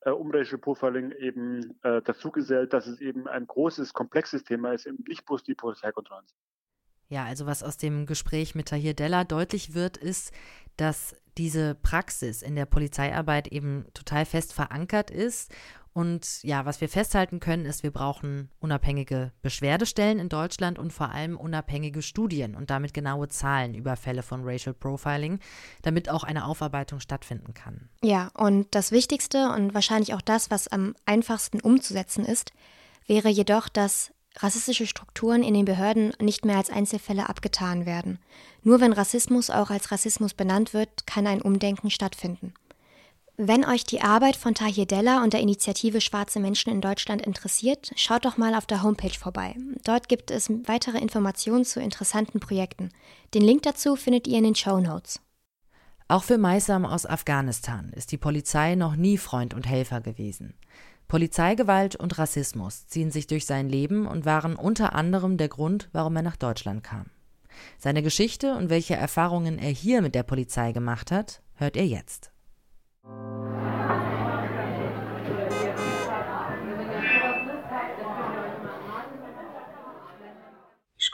äh, 0.00 0.10
um 0.10 0.30
Racial 0.30 0.58
Profiling 0.58 1.12
eben 1.12 1.78
äh, 1.82 2.02
dazugesellt, 2.02 2.72
dass 2.72 2.86
es 2.86 3.00
eben 3.00 3.26
ein 3.28 3.46
großes, 3.46 3.92
komplexes 3.92 4.44
Thema 4.44 4.72
ist, 4.72 4.86
eben 4.86 5.02
nicht 5.08 5.24
bloß 5.26 5.42
die 5.42 5.54
Polizeikontrollen. 5.54 6.26
Ja, 7.08 7.24
also 7.24 7.46
was 7.46 7.62
aus 7.62 7.76
dem 7.76 8.06
Gespräch 8.06 8.54
mit 8.54 8.68
Tahir 8.68 8.94
Della 8.94 9.24
deutlich 9.24 9.74
wird, 9.74 9.96
ist, 9.96 10.32
dass 10.76 11.16
diese 11.38 11.74
Praxis 11.74 12.42
in 12.42 12.56
der 12.56 12.66
Polizeiarbeit 12.66 13.48
eben 13.48 13.86
total 13.94 14.24
fest 14.24 14.52
verankert 14.52 15.10
ist 15.10 15.52
und 15.96 16.42
ja, 16.42 16.66
was 16.66 16.82
wir 16.82 16.90
festhalten 16.90 17.40
können, 17.40 17.64
ist, 17.64 17.82
wir 17.82 17.90
brauchen 17.90 18.50
unabhängige 18.60 19.32
Beschwerdestellen 19.40 20.18
in 20.18 20.28
Deutschland 20.28 20.78
und 20.78 20.92
vor 20.92 21.08
allem 21.08 21.38
unabhängige 21.38 22.02
Studien 22.02 22.54
und 22.54 22.68
damit 22.68 22.92
genaue 22.92 23.28
Zahlen 23.28 23.74
über 23.74 23.96
Fälle 23.96 24.22
von 24.22 24.42
Racial 24.44 24.74
Profiling, 24.74 25.40
damit 25.80 26.10
auch 26.10 26.22
eine 26.22 26.44
Aufarbeitung 26.44 27.00
stattfinden 27.00 27.54
kann. 27.54 27.88
Ja, 28.02 28.28
und 28.34 28.74
das 28.74 28.92
Wichtigste 28.92 29.50
und 29.52 29.72
wahrscheinlich 29.72 30.12
auch 30.12 30.20
das, 30.20 30.50
was 30.50 30.68
am 30.68 30.94
einfachsten 31.06 31.62
umzusetzen 31.62 32.26
ist, 32.26 32.52
wäre 33.06 33.30
jedoch, 33.30 33.70
dass 33.70 34.12
rassistische 34.36 34.86
Strukturen 34.86 35.42
in 35.42 35.54
den 35.54 35.64
Behörden 35.64 36.12
nicht 36.20 36.44
mehr 36.44 36.58
als 36.58 36.68
Einzelfälle 36.68 37.30
abgetan 37.30 37.86
werden. 37.86 38.18
Nur 38.62 38.82
wenn 38.82 38.92
Rassismus 38.92 39.48
auch 39.48 39.70
als 39.70 39.90
Rassismus 39.90 40.34
benannt 40.34 40.74
wird, 40.74 41.06
kann 41.06 41.26
ein 41.26 41.40
Umdenken 41.40 41.88
stattfinden. 41.88 42.52
Wenn 43.38 43.66
euch 43.66 43.84
die 43.84 44.00
Arbeit 44.00 44.34
von 44.34 44.54
Tahir 44.54 44.86
Della 44.86 45.22
und 45.22 45.34
der 45.34 45.40
Initiative 45.40 46.00
Schwarze 46.00 46.40
Menschen 46.40 46.72
in 46.72 46.80
Deutschland 46.80 47.20
interessiert, 47.20 47.90
schaut 47.94 48.24
doch 48.24 48.38
mal 48.38 48.54
auf 48.54 48.64
der 48.64 48.82
Homepage 48.82 49.12
vorbei. 49.12 49.54
Dort 49.84 50.08
gibt 50.08 50.30
es 50.30 50.48
weitere 50.64 50.96
Informationen 50.96 51.66
zu 51.66 51.78
interessanten 51.78 52.40
Projekten. 52.40 52.88
Den 53.34 53.42
Link 53.42 53.62
dazu 53.64 53.94
findet 53.94 54.26
ihr 54.26 54.38
in 54.38 54.44
den 54.44 54.54
Show 54.54 54.80
Notes. 54.80 55.20
Auch 56.08 56.24
für 56.24 56.38
Maisam 56.38 56.86
aus 56.86 57.04
Afghanistan 57.04 57.92
ist 57.94 58.10
die 58.10 58.16
Polizei 58.16 58.74
noch 58.74 58.96
nie 58.96 59.18
Freund 59.18 59.52
und 59.52 59.68
Helfer 59.68 60.00
gewesen. 60.00 60.54
Polizeigewalt 61.06 61.94
und 61.94 62.16
Rassismus 62.16 62.86
ziehen 62.86 63.10
sich 63.10 63.26
durch 63.26 63.44
sein 63.44 63.68
Leben 63.68 64.06
und 64.06 64.24
waren 64.24 64.56
unter 64.56 64.94
anderem 64.94 65.36
der 65.36 65.48
Grund, 65.48 65.90
warum 65.92 66.16
er 66.16 66.22
nach 66.22 66.36
Deutschland 66.36 66.82
kam. 66.82 67.10
Seine 67.76 68.02
Geschichte 68.02 68.54
und 68.54 68.70
welche 68.70 68.96
Erfahrungen 68.96 69.58
er 69.58 69.70
hier 69.70 70.00
mit 70.00 70.14
der 70.14 70.22
Polizei 70.22 70.72
gemacht 70.72 71.10
hat, 71.10 71.42
hört 71.56 71.76
ihr 71.76 71.86
jetzt. 71.86 72.30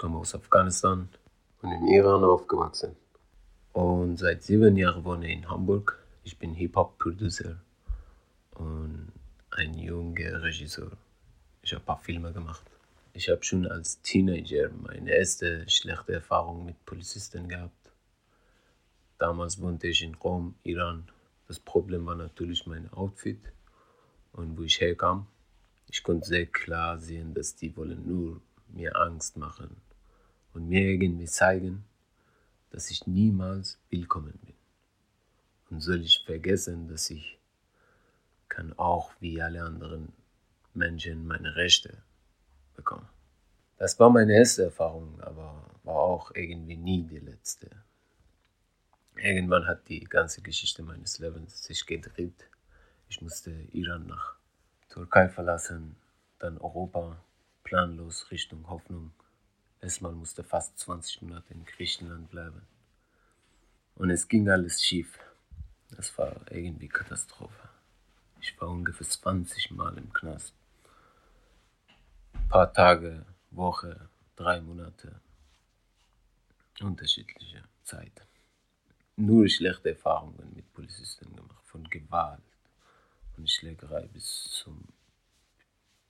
Komme 0.03 0.19
aus 0.19 0.35
Afghanistan 0.35 1.09
und 1.63 1.71
im 1.71 1.87
Iran 1.87 2.25
aufgewachsen. 2.25 2.97
Und 3.73 4.17
seit 4.17 4.43
sieben 4.43 4.77
Jahren 4.77 5.05
wohne 5.05 5.29
ich 5.29 5.33
in 5.39 5.49
Hamburg. 5.49 5.97
Ich 6.25 6.37
bin 6.37 6.55
Hip-Hop-Producer 6.55 7.55
und 8.57 9.13
ein 9.53 9.79
junger 9.79 10.43
Regisseur. 10.43 10.91
Ich 11.63 11.73
habe 11.73 11.85
ein 11.85 11.87
paar 11.87 12.01
Filme 12.01 12.33
gemacht. 12.33 12.65
Ich 13.13 13.29
habe 13.29 13.45
schon 13.45 13.65
als 13.65 14.03
Teenager 14.03 14.71
meine 14.71 15.13
erste 15.13 15.71
schlechte 15.71 16.15
Erfahrung 16.15 16.65
mit 16.65 16.85
Polizisten 16.85 17.49
gehabt. 17.49 17.93
Damals 19.19 19.61
wohnte 19.61 19.87
ich 19.87 20.03
in 20.03 20.17
Rom, 20.17 20.57
Iran. 20.65 21.05
Das 21.53 21.61
Problem 21.61 22.07
war 22.07 22.15
natürlich 22.15 22.67
mein 22.67 22.91
Outfit 22.95 23.53
und 24.33 24.57
wo 24.57 24.63
ich 24.63 24.81
herkam. 24.81 25.27
Ich 25.91 26.03
konnte 26.03 26.27
sehr 26.27 26.47
klar 26.47 26.97
sehen, 26.97 27.35
dass 27.35 27.57
die 27.57 27.77
wollen 27.77 28.09
nur 28.09 28.41
mir 28.69 28.97
Angst 28.97 29.37
machen 29.37 29.77
und 30.55 30.67
mir 30.67 30.81
irgendwie 30.81 31.27
zeigen, 31.27 31.85
dass 32.71 32.91
ich 32.91 33.07
niemals 33.07 33.79
willkommen 33.91 34.33
bin. 34.47 34.55
Und 35.69 35.83
soll 35.83 36.01
ich 36.01 36.25
vergessen, 36.25 36.89
dass 36.89 37.11
ich 37.11 37.39
kann 38.49 38.73
auch 38.79 39.13
wie 39.21 39.43
alle 39.43 39.63
anderen 39.63 40.11
Menschen 40.73 41.27
meine 41.27 41.55
Rechte 41.55 41.99
bekommen. 42.75 43.11
Das 43.77 44.01
war 44.01 44.09
meine 44.09 44.33
erste 44.33 44.63
Erfahrung, 44.63 45.21
aber 45.21 45.71
war 45.85 45.97
auch 45.97 46.35
irgendwie 46.35 46.79
nie 46.79 47.03
die 47.03 47.19
letzte. 47.19 47.82
Irgendwann 49.23 49.69
hat 49.69 49.89
die 49.89 50.01
ganze 50.01 50.43
Geschichte 50.43 50.83
meines 50.83 51.21
Lebens 51.21 51.63
sich 51.63 51.87
gedreht. 51.87 52.51
Ich 53.09 53.23
musste 53.23 53.53
Iran 53.71 54.09
nach 54.09 54.35
Türkei 54.89 55.29
verlassen, 55.29 55.95
dann 56.41 56.59
Europa, 56.59 57.23
planlos 57.63 58.33
Richtung 58.33 58.69
Hoffnung. 58.69 59.13
Erstmal 59.81 60.11
musste 60.11 60.43
fast 60.43 60.77
20 60.77 61.23
Monate 61.23 61.55
in 61.55 61.65
Griechenland 61.65 62.31
bleiben. 62.31 62.63
Und 63.95 64.11
es 64.11 64.27
ging 64.27 64.49
alles 64.49 64.83
schief. 64.83 65.21
Das 65.91 66.19
war 66.19 66.41
irgendwie 66.51 66.89
Katastrophe. 66.89 67.69
Ich 68.41 68.61
war 68.61 68.71
ungefähr 68.71 69.07
20 69.07 69.71
Mal 69.71 69.99
im 69.99 70.13
Knast. 70.13 70.53
Ein 72.33 72.49
paar 72.49 72.73
Tage, 72.73 73.25
Woche, 73.53 74.09
drei 74.35 74.61
Monate. 74.61 75.21
Unterschiedliche 76.81 77.63
Zeit. 77.85 78.27
Nur 79.25 79.49
schlechte 79.49 79.91
Erfahrungen 79.91 80.53
mit 80.53 80.73
Polizisten 80.73 81.37
gemacht, 81.37 81.65
von 81.67 81.89
Gewalt, 81.89 82.43
von 83.33 83.47
Schlägerei 83.47 84.09
bis 84.09 84.51
zum 84.51 84.83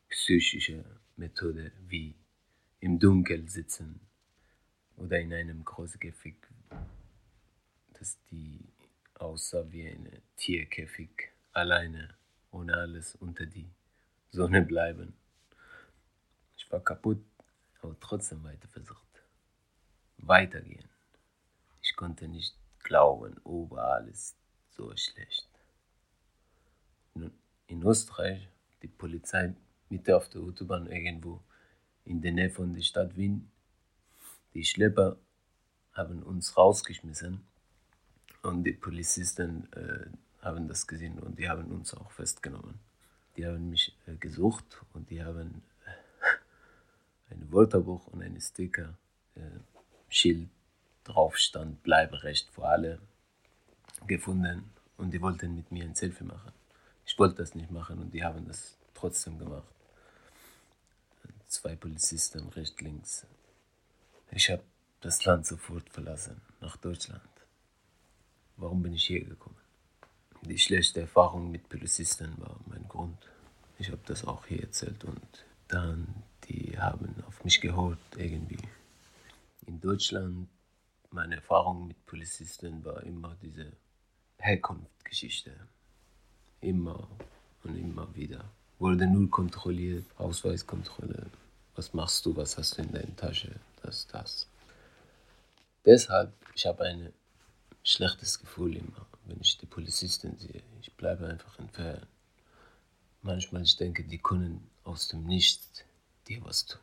psychische 0.08 0.82
Methode 1.16 1.72
wie 1.88 2.14
im 2.80 2.98
Dunkeln 2.98 3.48
sitzen 3.48 4.00
oder 4.96 5.20
in 5.20 5.34
einem 5.34 5.62
Großkäfig, 5.62 6.36
das 7.92 8.16
die 8.30 8.66
aussah 9.18 9.70
wie 9.70 9.88
ein 9.88 10.08
Tierkäfig, 10.36 11.34
alleine, 11.52 12.14
ohne 12.50 12.74
alles 12.78 13.14
unter 13.16 13.44
die 13.44 13.68
Sonne 14.30 14.62
bleiben. 14.62 15.12
Ich 16.56 16.72
war 16.72 16.80
kaputt, 16.80 17.22
aber 17.82 17.94
trotzdem 18.00 18.42
weiter 18.42 18.68
versucht. 18.68 19.22
Weitergehen. 20.16 20.88
Ich 21.82 21.94
konnte 21.94 22.26
nicht 22.26 22.61
glauben, 22.82 23.36
überall 23.44 24.08
ist 24.08 24.36
so 24.70 24.94
schlecht. 24.96 25.48
In 27.66 27.82
Österreich, 27.82 28.48
die 28.82 28.88
Polizei 28.88 29.54
Mitte 29.88 30.16
auf 30.16 30.28
der 30.28 30.40
Autobahn 30.40 30.86
irgendwo 30.86 31.40
in 32.04 32.20
der 32.20 32.32
Nähe 32.32 32.50
von 32.50 32.74
der 32.74 32.82
Stadt 32.82 33.16
Wien. 33.16 33.50
Die 34.54 34.64
Schlepper 34.64 35.16
haben 35.92 36.22
uns 36.22 36.56
rausgeschmissen 36.56 37.42
und 38.42 38.64
die 38.64 38.72
Polizisten 38.72 39.70
äh, 39.72 40.06
haben 40.44 40.66
das 40.66 40.86
gesehen 40.86 41.18
und 41.18 41.38
die 41.38 41.48
haben 41.48 41.70
uns 41.70 41.94
auch 41.94 42.10
festgenommen. 42.10 42.80
Die 43.36 43.46
haben 43.46 43.70
mich 43.70 43.94
äh, 44.06 44.16
gesucht 44.16 44.82
und 44.94 45.10
die 45.10 45.22
haben 45.22 45.62
äh, 45.86 47.30
ein 47.34 47.52
Wörterbuch 47.52 48.06
und 48.08 48.22
ein 48.22 48.40
Sticker, 48.40 48.94
äh, 49.36 49.40
Schild 50.08 50.48
drauf 51.04 51.36
stand, 51.36 51.82
bleibe 51.82 52.22
recht 52.22 52.48
für 52.50 52.64
alle, 52.64 52.98
gefunden 54.06 54.70
und 54.96 55.12
die 55.12 55.20
wollten 55.20 55.54
mit 55.54 55.70
mir 55.72 55.84
ein 55.84 55.94
Selfie 55.94 56.24
machen. 56.24 56.52
Ich 57.06 57.18
wollte 57.18 57.36
das 57.36 57.54
nicht 57.54 57.70
machen 57.70 57.98
und 57.98 58.12
die 58.14 58.24
haben 58.24 58.46
das 58.46 58.76
trotzdem 58.94 59.38
gemacht 59.38 59.72
zwei 61.52 61.76
Polizisten 61.76 62.48
rechts, 62.48 62.80
links. 62.80 63.26
Ich 64.30 64.50
habe 64.50 64.64
das 65.00 65.24
Land 65.26 65.46
sofort 65.46 65.88
verlassen, 65.90 66.40
nach 66.60 66.76
Deutschland. 66.78 67.22
Warum 68.56 68.82
bin 68.82 68.94
ich 68.94 69.04
hier 69.04 69.22
gekommen? 69.22 69.56
Die 70.42 70.58
schlechte 70.58 71.02
Erfahrung 71.02 71.50
mit 71.50 71.68
Polizisten 71.68 72.34
war 72.38 72.58
mein 72.66 72.88
Grund. 72.88 73.18
Ich 73.78 73.90
habe 73.90 74.00
das 74.06 74.24
auch 74.24 74.46
hier 74.46 74.62
erzählt 74.62 75.04
und 75.04 75.44
dann, 75.68 76.22
die 76.48 76.78
haben 76.78 77.22
auf 77.28 77.44
mich 77.44 77.60
gehört 77.60 78.00
irgendwie. 78.16 78.58
In 79.66 79.80
Deutschland, 79.80 80.48
meine 81.12 81.36
Erfahrung 81.36 81.86
mit 81.86 82.06
Polizisten 82.06 82.84
war 82.84 83.02
immer 83.02 83.36
diese 83.42 83.72
Herkunftsgeschichte. 84.38 85.52
Immer 86.60 87.08
und 87.64 87.76
immer 87.76 88.14
wieder. 88.14 88.44
Wurde 88.78 89.06
null 89.06 89.28
kontrolliert, 89.28 90.04
Ausweiskontrolle, 90.18 91.26
was 91.74 91.94
machst 91.94 92.26
du, 92.26 92.36
was 92.36 92.58
hast 92.58 92.78
du 92.78 92.82
in 92.82 92.92
deiner 92.92 93.16
Tasche, 93.16 93.54
das, 93.82 94.06
das. 94.08 94.48
Deshalb, 95.84 96.32
ich 96.54 96.66
habe 96.66 96.84
ein 96.84 97.12
schlechtes 97.84 98.40
Gefühl 98.40 98.76
immer, 98.76 99.06
wenn 99.26 99.40
ich 99.40 99.58
die 99.58 99.66
Polizisten 99.66 100.36
sehe. 100.38 100.62
Ich 100.80 100.92
bleibe 100.94 101.26
einfach 101.26 101.58
entfernt. 101.58 102.06
Manchmal 103.22 103.62
ich 103.62 103.76
denke, 103.76 104.04
die 104.04 104.18
können 104.18 104.68
aus 104.84 105.08
dem 105.08 105.24
Nichts 105.24 105.84
dir 106.28 106.44
was 106.44 106.66
tun. 106.66 106.80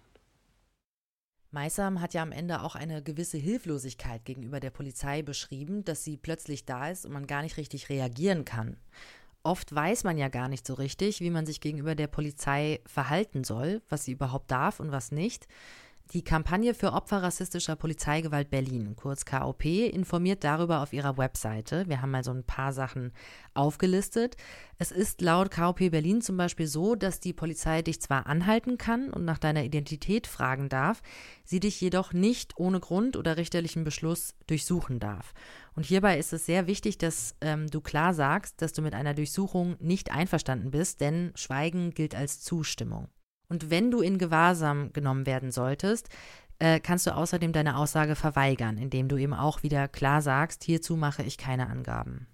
Meisam 1.52 2.00
hat 2.00 2.14
ja 2.14 2.22
am 2.22 2.32
Ende 2.32 2.62
auch 2.62 2.76
eine 2.76 3.02
gewisse 3.02 3.38
Hilflosigkeit 3.38 4.24
gegenüber 4.24 4.60
der 4.60 4.70
Polizei 4.70 5.24
beschrieben, 5.24 5.84
dass 5.84 6.04
sie 6.04 6.16
plötzlich 6.16 6.66
da 6.66 6.90
ist 6.90 7.06
und 7.06 7.12
man 7.12 7.26
gar 7.26 7.42
nicht 7.42 7.58
richtig 7.58 7.90
reagieren 7.90 8.46
kann. 8.46 8.78
Oft 9.42 9.74
weiß 9.74 10.04
man 10.04 10.18
ja 10.18 10.28
gar 10.28 10.48
nicht 10.48 10.68
so 10.68 10.76
richtig, 10.76 11.22
wie 11.22 11.32
man 11.32 11.48
sich 11.48 11.60
gegenüber 11.60 11.96
der 11.96 12.08
Polizei 12.08 12.82
verhalten 12.86 13.44
soll, 13.44 13.82
was 13.90 14.06
sie 14.06 14.12
überhaupt 14.12 14.52
darf 14.52 14.80
und 14.80 14.92
was 14.92 15.12
nicht. 15.12 15.48
Die 16.12 16.24
Kampagne 16.24 16.74
für 16.74 16.94
Opfer 16.94 17.22
rassistischer 17.22 17.76
Polizeigewalt 17.76 18.50
Berlin, 18.50 18.96
kurz 18.96 19.26
KOP, 19.26 19.64
informiert 19.66 20.44
darüber 20.44 20.82
auf 20.82 20.92
ihrer 20.92 21.20
Webseite. 21.20 21.88
Wir 21.88 22.02
haben 22.02 22.10
mal 22.10 22.24
so 22.24 22.32
ein 22.32 22.44
paar 22.44 22.74
Sachen 22.74 23.14
aufgelistet. 23.54 24.36
Es 24.80 24.90
ist 24.90 25.22
laut 25.22 25.52
KOP 25.52 25.92
Berlin 25.92 26.22
zum 26.22 26.36
Beispiel 26.36 26.66
so, 26.66 26.96
dass 26.96 27.20
die 27.20 27.32
Polizei 27.32 27.84
dich 27.84 28.02
zwar 28.02 28.26
anhalten 28.26 28.80
kann 28.80 29.12
und 29.12 29.24
nach 29.24 29.38
deiner 29.38 29.64
Identität 29.64 30.26
fragen 30.26 30.68
darf, 30.68 31.04
sie 31.44 31.60
dich 31.60 31.80
jedoch 31.80 32.12
nicht 32.12 32.58
ohne 32.58 32.80
Grund 32.80 33.16
oder 33.16 33.38
richterlichen 33.38 33.84
Beschluss 33.84 34.34
durchsuchen 34.48 35.00
darf. 35.00 35.36
Und 35.76 35.86
hierbei 35.86 36.18
ist 36.18 36.34
es 36.34 36.44
sehr 36.44 36.66
wichtig, 36.66 36.98
dass 36.98 37.36
ähm, 37.42 37.68
du 37.68 37.82
klar 37.82 38.16
sagst, 38.16 38.64
dass 38.64 38.74
du 38.74 38.82
mit 38.82 38.96
einer 38.96 39.14
Durchsuchung 39.14 39.76
nicht 39.80 40.10
einverstanden 40.10 40.72
bist, 40.72 41.02
denn 41.02 41.34
Schweigen 41.36 41.92
gilt 41.92 42.16
als 42.16 42.42
Zustimmung. 42.42 43.10
Und 43.50 43.70
wenn 43.70 43.92
du 43.92 44.02
in 44.02 44.18
Gewahrsam 44.18 44.94
genommen 44.94 45.26
werden 45.26 45.52
solltest, 45.52 46.10
äh, 46.60 46.80
kannst 46.80 47.08
du 47.08 47.16
außerdem 47.16 47.52
deine 47.52 47.78
Aussage 47.78 48.16
verweigern, 48.16 48.78
indem 48.78 49.08
du 49.08 49.18
eben 49.18 49.34
auch 49.34 49.64
wieder 49.64 49.88
klar 49.88 50.22
sagst, 50.22 50.64
hierzu 50.64 50.96
mache 50.96 51.24
ich 51.24 51.38
keine 51.38 51.68
Angaben. 51.68 52.28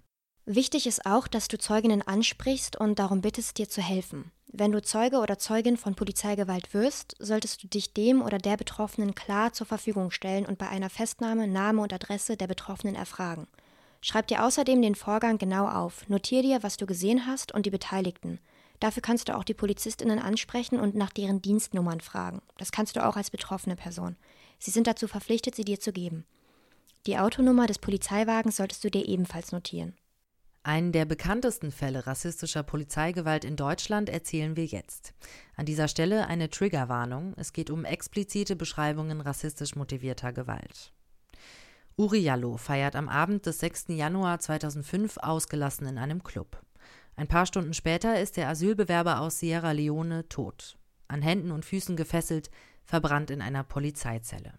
Wichtig 0.45 0.85
ist 0.85 1.05
auch, 1.05 1.27
dass 1.27 1.47
du 1.47 1.57
Zeuginnen 1.57 2.03
ansprichst 2.03 2.75
und 2.75 2.99
darum 2.99 3.21
bittest, 3.21 3.57
dir 3.57 3.67
zu 3.67 3.81
helfen. 3.81 4.31
Wenn 4.47 4.71
du 4.71 4.81
Zeuge 4.81 5.17
oder 5.17 5.39
Zeugin 5.39 5.75
von 5.75 5.95
Polizeigewalt 5.95 6.73
wirst, 6.73 7.15
solltest 7.19 7.63
du 7.63 7.67
dich 7.67 7.93
dem 7.93 8.21
oder 8.21 8.37
der 8.37 8.55
Betroffenen 8.55 9.15
klar 9.15 9.53
zur 9.53 9.67
Verfügung 9.67 10.11
stellen 10.11 10.45
und 10.45 10.57
bei 10.57 10.69
einer 10.69 10.89
Festnahme 10.89 11.47
Name 11.47 11.81
und 11.81 11.91
Adresse 11.91 12.37
der 12.37 12.47
Betroffenen 12.47 12.95
erfragen. 12.95 13.47
Schreib 14.01 14.27
dir 14.27 14.45
außerdem 14.45 14.81
den 14.81 14.95
Vorgang 14.95 15.39
genau 15.39 15.67
auf, 15.67 16.07
notier 16.09 16.43
dir, 16.43 16.61
was 16.61 16.77
du 16.77 16.85
gesehen 16.85 17.25
hast 17.25 17.51
und 17.53 17.65
die 17.65 17.71
Beteiligten. 17.71 18.39
Dafür 18.79 19.01
kannst 19.01 19.29
du 19.29 19.35
auch 19.35 19.43
die 19.43 19.53
Polizistinnen 19.53 20.19
ansprechen 20.19 20.79
und 20.79 20.95
nach 20.95 21.11
deren 21.11 21.41
Dienstnummern 21.41 22.01
fragen. 22.01 22.41
Das 22.57 22.71
kannst 22.71 22.95
du 22.95 23.05
auch 23.05 23.15
als 23.15 23.31
betroffene 23.31 23.75
Person. 23.75 24.15
Sie 24.59 24.71
sind 24.71 24.87
dazu 24.87 25.07
verpflichtet, 25.07 25.55
sie 25.55 25.65
dir 25.65 25.79
zu 25.79 25.91
geben. 25.93 26.25
Die 27.05 27.17
Autonummer 27.17 27.67
des 27.67 27.79
Polizeiwagens 27.79 28.57
solltest 28.57 28.83
du 28.83 28.89
dir 28.89 29.07
ebenfalls 29.07 29.51
notieren. 29.51 29.95
Einen 30.63 30.91
der 30.91 31.05
bekanntesten 31.05 31.71
Fälle 31.71 32.07
rassistischer 32.07 32.63
Polizeigewalt 32.63 33.45
in 33.45 33.55
Deutschland 33.55 34.09
erzählen 34.09 34.55
wir 34.55 34.65
jetzt. 34.65 35.13
An 35.55 35.67
dieser 35.67 35.87
Stelle 35.87 36.25
eine 36.25 36.49
Triggerwarnung. 36.49 37.33
Es 37.37 37.53
geht 37.53 37.69
um 37.69 37.85
explizite 37.85 38.55
Beschreibungen 38.55 39.21
rassistisch 39.21 39.75
motivierter 39.75 40.33
Gewalt. 40.33 40.91
Uri 41.97 42.17
Jallo 42.17 42.57
feiert 42.57 42.95
am 42.95 43.07
Abend 43.07 43.45
des 43.45 43.59
6. 43.59 43.85
Januar 43.89 44.39
2005 44.39 45.17
ausgelassen 45.17 45.85
in 45.85 45.99
einem 45.99 46.23
Club. 46.23 46.59
Ein 47.17 47.27
paar 47.27 47.45
Stunden 47.45 47.73
später 47.73 48.19
ist 48.19 48.35
der 48.35 48.49
Asylbewerber 48.49 49.21
aus 49.21 49.39
Sierra 49.39 49.71
Leone 49.71 50.27
tot, 50.27 50.77
an 51.07 51.21
Händen 51.21 51.51
und 51.51 51.63
Füßen 51.63 51.95
gefesselt, 51.95 52.49
verbrannt 52.83 53.31
in 53.31 53.41
einer 53.41 53.63
Polizeizelle. 53.63 54.53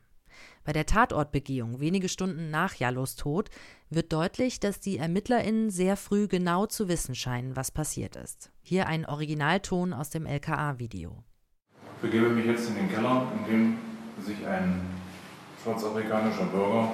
Bei 0.65 0.73
der 0.73 0.87
Tatortbegehung 0.87 1.81
wenige 1.81 2.09
Stunden 2.09 2.51
nach 2.51 2.75
Jallos 2.75 3.15
Tod 3.17 3.51
wird 3.91 4.13
deutlich, 4.13 4.59
dass 4.59 4.81
die 4.81 4.99
ErmittlerInnen 4.99 5.71
sehr 5.71 5.97
früh 5.97 6.29
genau 6.29 6.67
zu 6.67 6.89
wissen 6.89 7.15
scheinen, 7.15 7.57
was 7.57 7.71
passiert 7.71 8.17
ist. 8.17 8.51
Hier 8.63 8.87
ein 8.87 9.07
Originalton 9.07 9.93
aus 9.93 10.11
dem 10.11 10.27
LKA-Video. 10.27 11.23
Ich 11.97 12.03
begebe 12.03 12.31
mich 12.31 12.47
jetzt 12.47 12.69
in 12.69 12.75
den 12.75 12.91
Keller, 12.91 13.31
in 13.39 13.53
dem 13.53 13.79
sich 14.25 14.47
ein 14.47 14.81
schwarzafrikanischer 15.63 16.47
Bürger 16.47 16.93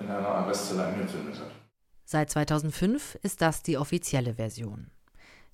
in 0.00 0.10
einer 0.10 0.28
Arrestzelle 0.28 0.86
angezündet 0.86 1.38
hat. 1.40 1.55
Seit 2.08 2.30
2005 2.30 3.18
ist 3.22 3.42
das 3.42 3.64
die 3.64 3.76
offizielle 3.76 4.34
Version. 4.34 4.92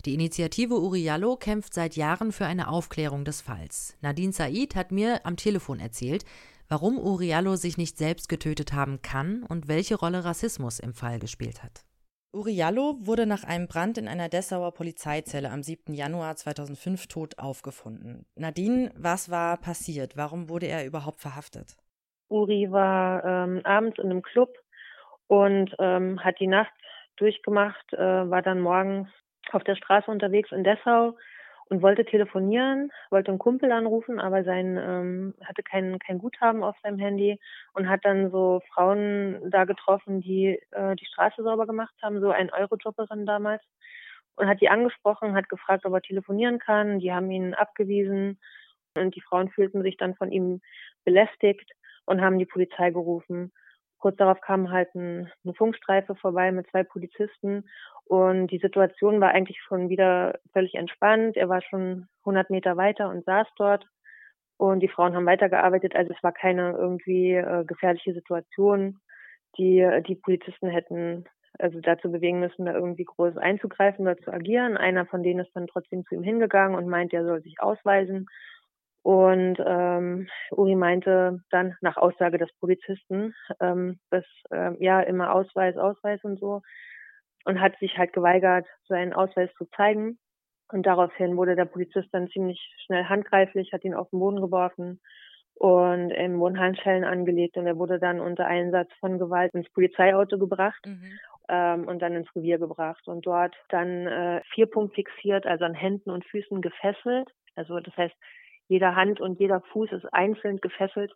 Die 0.04 0.12
Initiative 0.12 0.74
Uriallo 0.74 1.36
kämpft 1.36 1.72
seit 1.72 1.96
Jahren 1.96 2.30
für 2.30 2.44
eine 2.44 2.68
Aufklärung 2.68 3.24
des 3.24 3.40
Falls. 3.40 3.96
Nadine 4.02 4.34
Said 4.34 4.76
hat 4.76 4.92
mir 4.92 5.24
am 5.24 5.36
Telefon 5.36 5.80
erzählt, 5.80 6.26
warum 6.68 6.98
Uriallo 6.98 7.56
sich 7.56 7.78
nicht 7.78 7.96
selbst 7.96 8.28
getötet 8.28 8.74
haben 8.74 9.00
kann 9.00 9.44
und 9.44 9.66
welche 9.66 9.94
Rolle 9.94 10.26
Rassismus 10.26 10.78
im 10.78 10.92
Fall 10.92 11.18
gespielt 11.20 11.62
hat. 11.62 11.86
Uriallo 12.34 12.98
wurde 13.00 13.24
nach 13.24 13.44
einem 13.44 13.66
Brand 13.66 13.96
in 13.96 14.06
einer 14.06 14.28
Dessauer 14.28 14.72
Polizeizelle 14.72 15.50
am 15.50 15.62
7. 15.62 15.94
Januar 15.94 16.36
2005 16.36 17.06
tot 17.06 17.38
aufgefunden. 17.38 18.26
Nadine, 18.34 18.90
was 18.94 19.30
war 19.30 19.56
passiert? 19.56 20.18
Warum 20.18 20.50
wurde 20.50 20.66
er 20.66 20.84
überhaupt 20.84 21.22
verhaftet? 21.22 21.76
Uri 22.28 22.70
war 22.70 23.24
ähm, 23.24 23.60
abends 23.64 23.98
in 23.98 24.10
einem 24.10 24.22
Club 24.22 24.61
und 25.32 25.74
ähm, 25.78 26.22
hat 26.22 26.40
die 26.40 26.46
Nacht 26.46 26.74
durchgemacht, 27.16 27.90
äh, 27.94 28.30
war 28.30 28.42
dann 28.42 28.60
morgens 28.60 29.08
auf 29.50 29.64
der 29.64 29.76
Straße 29.76 30.10
unterwegs 30.10 30.52
in 30.52 30.62
Dessau 30.62 31.16
und 31.70 31.80
wollte 31.80 32.04
telefonieren, 32.04 32.92
wollte 33.08 33.30
einen 33.30 33.38
Kumpel 33.38 33.72
anrufen, 33.72 34.20
aber 34.20 34.44
sein 34.44 34.76
ähm, 34.76 35.34
hatte 35.42 35.62
kein, 35.62 35.98
kein 36.00 36.18
Guthaben 36.18 36.62
auf 36.62 36.76
seinem 36.82 36.98
Handy 36.98 37.40
und 37.72 37.88
hat 37.88 38.04
dann 38.04 38.30
so 38.30 38.60
Frauen 38.74 39.40
da 39.50 39.64
getroffen, 39.64 40.20
die 40.20 40.60
äh, 40.72 40.96
die 40.96 41.06
Straße 41.06 41.42
sauber 41.42 41.66
gemacht 41.66 41.94
haben, 42.02 42.20
so 42.20 42.30
ein 42.30 42.52
Eurojobberin 42.52 43.24
damals 43.24 43.62
und 44.36 44.48
hat 44.48 44.60
die 44.60 44.68
angesprochen, 44.68 45.34
hat 45.34 45.48
gefragt, 45.48 45.86
ob 45.86 45.94
er 45.94 46.02
telefonieren 46.02 46.58
kann. 46.58 46.98
Die 46.98 47.10
haben 47.10 47.30
ihn 47.30 47.54
abgewiesen 47.54 48.38
und 48.98 49.16
die 49.16 49.22
Frauen 49.22 49.48
fühlten 49.48 49.80
sich 49.80 49.96
dann 49.96 50.14
von 50.14 50.30
ihm 50.30 50.60
belästigt 51.04 51.72
und 52.04 52.20
haben 52.20 52.38
die 52.38 52.44
Polizei 52.44 52.90
gerufen. 52.90 53.50
Kurz 54.02 54.16
darauf 54.16 54.40
kam 54.40 54.72
halt 54.72 54.92
ein, 54.96 55.30
eine 55.44 55.54
Funkstreife 55.54 56.16
vorbei 56.16 56.50
mit 56.50 56.68
zwei 56.70 56.82
Polizisten 56.82 57.68
und 58.04 58.48
die 58.48 58.58
Situation 58.58 59.20
war 59.20 59.30
eigentlich 59.30 59.60
schon 59.62 59.88
wieder 59.90 60.40
völlig 60.52 60.74
entspannt. 60.74 61.36
Er 61.36 61.48
war 61.48 61.62
schon 61.62 62.08
100 62.22 62.50
Meter 62.50 62.76
weiter 62.76 63.08
und 63.08 63.24
saß 63.24 63.46
dort 63.56 63.86
und 64.56 64.80
die 64.80 64.88
Frauen 64.88 65.14
haben 65.14 65.26
weitergearbeitet. 65.26 65.94
Also 65.94 66.12
es 66.12 66.20
war 66.24 66.32
keine 66.32 66.72
irgendwie 66.72 67.34
äh, 67.34 67.64
gefährliche 67.64 68.12
Situation, 68.12 68.98
die 69.56 69.88
die 70.08 70.16
Polizisten 70.16 70.68
hätten 70.68 71.24
also 71.60 71.78
dazu 71.80 72.10
bewegen 72.10 72.40
müssen, 72.40 72.66
da 72.66 72.74
irgendwie 72.74 73.04
groß 73.04 73.36
einzugreifen 73.36 74.04
oder 74.04 74.16
zu 74.18 74.32
agieren. 74.32 74.76
Einer 74.76 75.06
von 75.06 75.22
denen 75.22 75.38
ist 75.38 75.54
dann 75.54 75.68
trotzdem 75.68 76.04
zu 76.06 76.16
ihm 76.16 76.24
hingegangen 76.24 76.76
und 76.76 76.88
meint, 76.88 77.12
er 77.12 77.24
soll 77.24 77.40
sich 77.40 77.60
ausweisen. 77.60 78.26
Und 79.02 79.56
ähm, 79.64 80.28
Uri 80.52 80.76
meinte 80.76 81.40
dann 81.50 81.76
nach 81.80 81.96
Aussage 81.96 82.38
des 82.38 82.52
Polizisten, 82.60 83.34
ähm, 83.60 83.98
dass 84.10 84.24
äh, 84.50 84.72
ja 84.78 85.00
immer 85.00 85.34
Ausweis, 85.34 85.76
Ausweis 85.76 86.22
und 86.22 86.38
so 86.38 86.62
und 87.44 87.60
hat 87.60 87.76
sich 87.78 87.98
halt 87.98 88.12
geweigert, 88.12 88.66
seinen 88.88 89.12
Ausweis 89.12 89.50
zu 89.58 89.64
zeigen. 89.76 90.18
Und 90.70 90.86
daraufhin 90.86 91.36
wurde 91.36 91.56
der 91.56 91.64
Polizist 91.64 92.08
dann 92.12 92.28
ziemlich 92.28 92.60
schnell 92.86 93.04
handgreiflich, 93.04 93.72
hat 93.72 93.84
ihn 93.84 93.94
auf 93.94 94.08
den 94.10 94.20
Boden 94.20 94.40
geworfen 94.40 95.00
und 95.54 96.10
im 96.10 96.38
Wohnhandschellen 96.40 97.04
angelegt 97.04 97.56
und 97.56 97.66
er 97.66 97.76
wurde 97.76 97.98
dann 97.98 98.20
unter 98.20 98.46
Einsatz 98.46 98.90
von 99.00 99.18
Gewalt 99.18 99.52
ins 99.54 99.70
Polizeiauto 99.70 100.38
gebracht 100.38 100.80
mhm. 100.86 101.18
ähm, 101.48 101.88
und 101.88 102.00
dann 102.00 102.14
ins 102.14 102.34
Revier 102.34 102.58
gebracht 102.58 103.06
und 103.06 103.26
dort 103.26 103.54
dann 103.68 104.06
äh, 104.06 104.66
Punkt 104.70 104.94
fixiert, 104.94 105.46
also 105.46 105.64
an 105.64 105.74
Händen 105.74 106.10
und 106.10 106.24
Füßen 106.24 106.62
gefesselt. 106.62 107.28
Also 107.54 107.78
das 107.80 107.94
heißt, 107.96 108.14
jeder 108.68 108.96
Hand 108.96 109.20
und 109.20 109.38
jeder 109.38 109.60
Fuß 109.72 109.92
ist 109.92 110.12
einzeln 110.12 110.58
gefesselt 110.60 111.12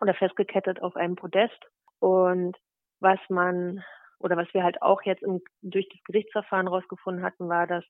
oder 0.00 0.14
festgekettet 0.14 0.82
auf 0.82 0.96
einem 0.96 1.16
Podest. 1.16 1.58
Und 1.98 2.56
was 3.00 3.18
man 3.28 3.82
oder 4.18 4.36
was 4.36 4.52
wir 4.52 4.64
halt 4.64 4.82
auch 4.82 5.02
jetzt 5.02 5.22
im, 5.22 5.40
durch 5.62 5.88
das 5.88 6.02
Gerichtsverfahren 6.04 6.68
rausgefunden 6.68 7.24
hatten, 7.24 7.48
war, 7.48 7.66
dass 7.66 7.84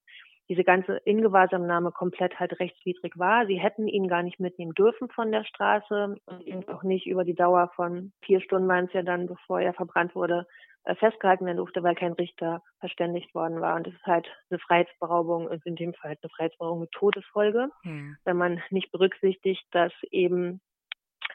diese 0.48 0.64
ganze 0.64 0.96
Ingewahrsamnahme 1.04 1.92
komplett 1.92 2.40
halt 2.40 2.58
rechtswidrig 2.58 3.18
war. 3.18 3.46
Sie 3.46 3.58
hätten 3.58 3.86
ihn 3.86 4.08
gar 4.08 4.22
nicht 4.22 4.40
mitnehmen 4.40 4.72
dürfen 4.72 5.08
von 5.10 5.30
der 5.30 5.44
Straße 5.44 6.16
und 6.24 6.46
ihn 6.46 6.66
auch 6.68 6.82
nicht 6.82 7.06
über 7.06 7.24
die 7.24 7.34
Dauer 7.34 7.70
von 7.76 8.12
vier 8.22 8.40
Stunden 8.40 8.68
waren 8.68 8.86
es 8.86 8.92
ja 8.94 9.02
dann, 9.02 9.26
bevor 9.26 9.60
er 9.60 9.74
verbrannt 9.74 10.14
wurde, 10.14 10.46
äh, 10.84 10.94
festgehalten 10.94 11.44
werden 11.44 11.58
durfte, 11.58 11.82
weil 11.82 11.94
kein 11.94 12.14
Richter 12.14 12.62
verständigt 12.80 13.34
worden 13.34 13.60
war. 13.60 13.76
Und 13.76 13.86
das 13.86 13.94
ist 13.94 14.06
halt 14.06 14.26
eine 14.48 14.58
Freiheitsberaubung, 14.58 15.46
und 15.46 15.66
in 15.66 15.76
dem 15.76 15.92
Fall 15.92 16.10
halt 16.10 16.20
eine 16.22 16.30
Freiheitsberaubung 16.30 16.80
mit 16.80 16.92
Todesfolge, 16.92 17.68
hm. 17.82 18.16
wenn 18.24 18.36
man 18.36 18.62
nicht 18.70 18.90
berücksichtigt, 18.90 19.66
dass 19.72 19.92
eben 20.10 20.62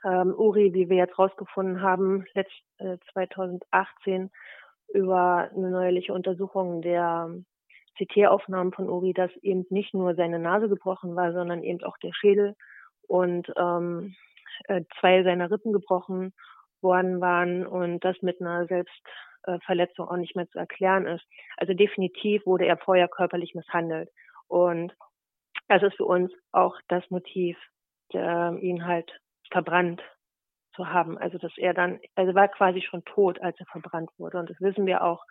ähm, 0.03 0.33
Uri, 0.35 0.73
wie 0.73 0.89
wir 0.89 0.97
jetzt 0.97 1.19
rausgefunden 1.19 1.81
haben, 1.81 2.25
letzt, 2.33 2.51
äh, 2.79 2.97
2018 3.13 4.31
über 4.91 5.49
eine 5.55 5.69
neuerliche 5.69 6.13
Untersuchung 6.13 6.81
der 6.81 7.29
CT-Aufnahmen 7.97 8.73
von 8.73 8.89
Uri, 8.89 9.13
dass 9.13 9.31
eben 9.41 9.65
nicht 9.69 9.93
nur 9.93 10.15
seine 10.15 10.39
Nase 10.39 10.69
gebrochen 10.69 11.15
war, 11.15 11.33
sondern 11.33 11.63
eben 11.63 11.83
auch 11.83 11.97
der 11.97 12.13
Schädel 12.13 12.55
und 13.07 13.51
ähm, 13.57 14.15
äh, 14.67 14.81
zwei 14.99 15.23
seiner 15.23 15.51
Rippen 15.51 15.73
gebrochen 15.73 16.33
worden 16.81 17.21
waren 17.21 17.65
und 17.65 18.03
das 18.03 18.21
mit 18.21 18.41
einer 18.41 18.67
Selbstverletzung 18.67 20.07
auch 20.07 20.17
nicht 20.17 20.35
mehr 20.35 20.47
zu 20.49 20.59
erklären 20.59 21.05
ist. 21.07 21.25
Also 21.57 21.73
definitiv 21.73 22.45
wurde 22.45 22.65
er 22.65 22.77
vorher 22.77 23.07
körperlich 23.07 23.55
misshandelt. 23.55 24.09
Und 24.47 24.93
das 25.67 25.81
ist 25.83 25.95
für 25.95 26.05
uns 26.05 26.31
auch 26.51 26.77
das 26.89 27.09
Motiv, 27.09 27.57
der 28.11 28.57
ihn 28.61 28.85
halt 28.85 29.11
verbrannt 29.51 30.01
zu 30.75 30.89
haben. 30.89 31.17
Also 31.17 31.37
dass 31.37 31.53
er 31.57 31.73
dann, 31.73 31.99
also 32.15 32.35
war 32.35 32.47
quasi 32.49 32.81
schon 32.81 33.03
tot, 33.05 33.41
als 33.41 33.59
er 33.59 33.65
verbrannt 33.67 34.09
wurde. 34.17 34.39
Und 34.39 34.49
das 34.49 34.59
wissen 34.59 34.85
wir 34.85 35.03
auch 35.03 35.23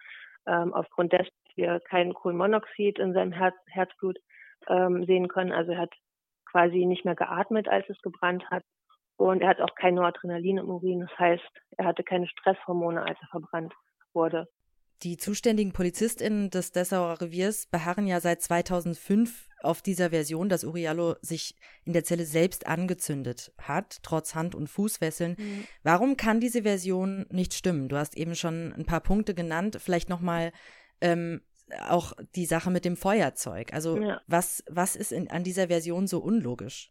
ähm, 0.46 0.72
aufgrund 0.72 1.12
dessen, 1.12 1.30
wir 1.56 1.80
kein 1.80 2.14
Kohlenmonoxid 2.14 2.98
in 2.98 3.12
seinem 3.12 3.32
Herz, 3.32 3.54
Herzblut 3.66 4.18
ähm, 4.68 5.04
sehen 5.04 5.28
können. 5.28 5.52
Also 5.52 5.72
er 5.72 5.78
hat 5.78 5.94
quasi 6.50 6.84
nicht 6.84 7.04
mehr 7.04 7.14
geatmet, 7.14 7.68
als 7.68 7.88
es 7.88 8.00
gebrannt 8.02 8.44
hat. 8.50 8.64
Und 9.16 9.42
er 9.42 9.48
hat 9.48 9.60
auch 9.60 9.74
kein 9.74 9.94
Noradrenalin 9.94 10.58
im 10.58 10.70
Urin. 10.70 11.00
Das 11.00 11.18
heißt, 11.18 11.50
er 11.78 11.86
hatte 11.86 12.02
keine 12.02 12.26
Stresshormone, 12.26 13.02
als 13.02 13.18
er 13.20 13.28
verbrannt 13.28 13.72
wurde. 14.12 14.48
Die 15.02 15.16
zuständigen 15.16 15.72
PolizistInnen 15.72 16.50
des 16.50 16.70
Dessauer 16.70 17.20
Reviers 17.20 17.66
beharren 17.66 18.06
ja 18.06 18.20
seit 18.20 18.40
2005 18.40 19.48
auf 19.60 19.82
dieser 19.82 20.10
Version, 20.10 20.48
dass 20.48 20.62
Uriallo 20.62 21.16
sich 21.22 21.56
in 21.84 21.92
der 21.92 22.04
Zelle 22.04 22.24
selbst 22.24 22.68
angezündet 22.68 23.52
hat, 23.58 23.98
trotz 24.04 24.36
Hand- 24.36 24.54
und 24.54 24.68
Fußfesseln. 24.68 25.36
Mhm. 25.38 25.64
Warum 25.82 26.16
kann 26.16 26.38
diese 26.38 26.62
Version 26.62 27.26
nicht 27.30 27.54
stimmen? 27.54 27.88
Du 27.88 27.96
hast 27.96 28.16
eben 28.16 28.36
schon 28.36 28.72
ein 28.72 28.84
paar 28.84 29.00
Punkte 29.00 29.34
genannt. 29.34 29.78
Vielleicht 29.80 30.08
nochmal 30.08 30.52
ähm, 31.02 31.42
auch 31.88 32.12
die 32.34 32.44
Sache 32.44 32.70
mit 32.70 32.84
dem 32.84 32.96
Feuerzeug. 32.96 33.72
Also 33.72 33.98
ja. 33.98 34.20
was, 34.26 34.64
was 34.68 34.96
ist 34.96 35.12
in, 35.12 35.30
an 35.30 35.44
dieser 35.44 35.68
Version 35.68 36.06
so 36.06 36.18
unlogisch? 36.18 36.90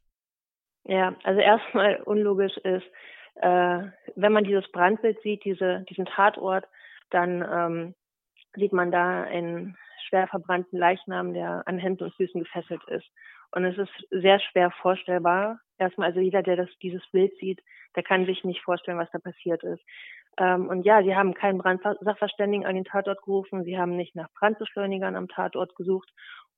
Ja, 0.83 1.15
also 1.23 1.39
erstmal 1.39 2.01
unlogisch 2.03 2.57
ist, 2.57 2.85
äh, 3.35 3.83
wenn 4.15 4.31
man 4.33 4.43
dieses 4.43 4.69
Brandbild 4.71 5.21
sieht, 5.21 5.45
diese, 5.45 5.85
diesen 5.89 6.05
Tatort, 6.05 6.65
dann 7.11 7.41
ähm, 7.41 7.95
sieht 8.55 8.73
man 8.73 8.91
da 8.91 9.23
einen 9.23 9.77
schwer 10.07 10.27
verbrannten 10.27 10.77
Leichnam, 10.77 11.33
der 11.33 11.63
an 11.65 11.77
Händen 11.77 12.05
und 12.05 12.15
Füßen 12.15 12.41
gefesselt 12.41 12.81
ist. 12.87 13.05
Und 13.51 13.65
es 13.65 13.77
ist 13.77 13.91
sehr 14.09 14.39
schwer 14.39 14.71
vorstellbar. 14.81 15.59
Erstmal, 15.77 16.07
also 16.07 16.19
jeder, 16.19 16.41
der 16.41 16.55
das, 16.55 16.69
dieses 16.81 17.05
Bild 17.11 17.33
sieht, 17.39 17.61
der 17.95 18.03
kann 18.03 18.25
sich 18.25 18.43
nicht 18.43 18.61
vorstellen, 18.61 18.97
was 18.97 19.11
da 19.11 19.19
passiert 19.19 19.63
ist. 19.63 19.83
Ähm, 20.37 20.67
und 20.67 20.83
ja, 20.83 21.03
sie 21.03 21.15
haben 21.15 21.33
keinen 21.33 21.57
Brandsachverständigen 21.57 22.65
an 22.65 22.75
den 22.75 22.85
Tatort 22.85 23.21
gerufen, 23.23 23.63
sie 23.63 23.77
haben 23.77 23.95
nicht 23.95 24.15
nach 24.15 24.29
Brandbeschleunigern 24.39 25.15
am 25.15 25.27
Tatort 25.27 25.75
gesucht. 25.75 26.09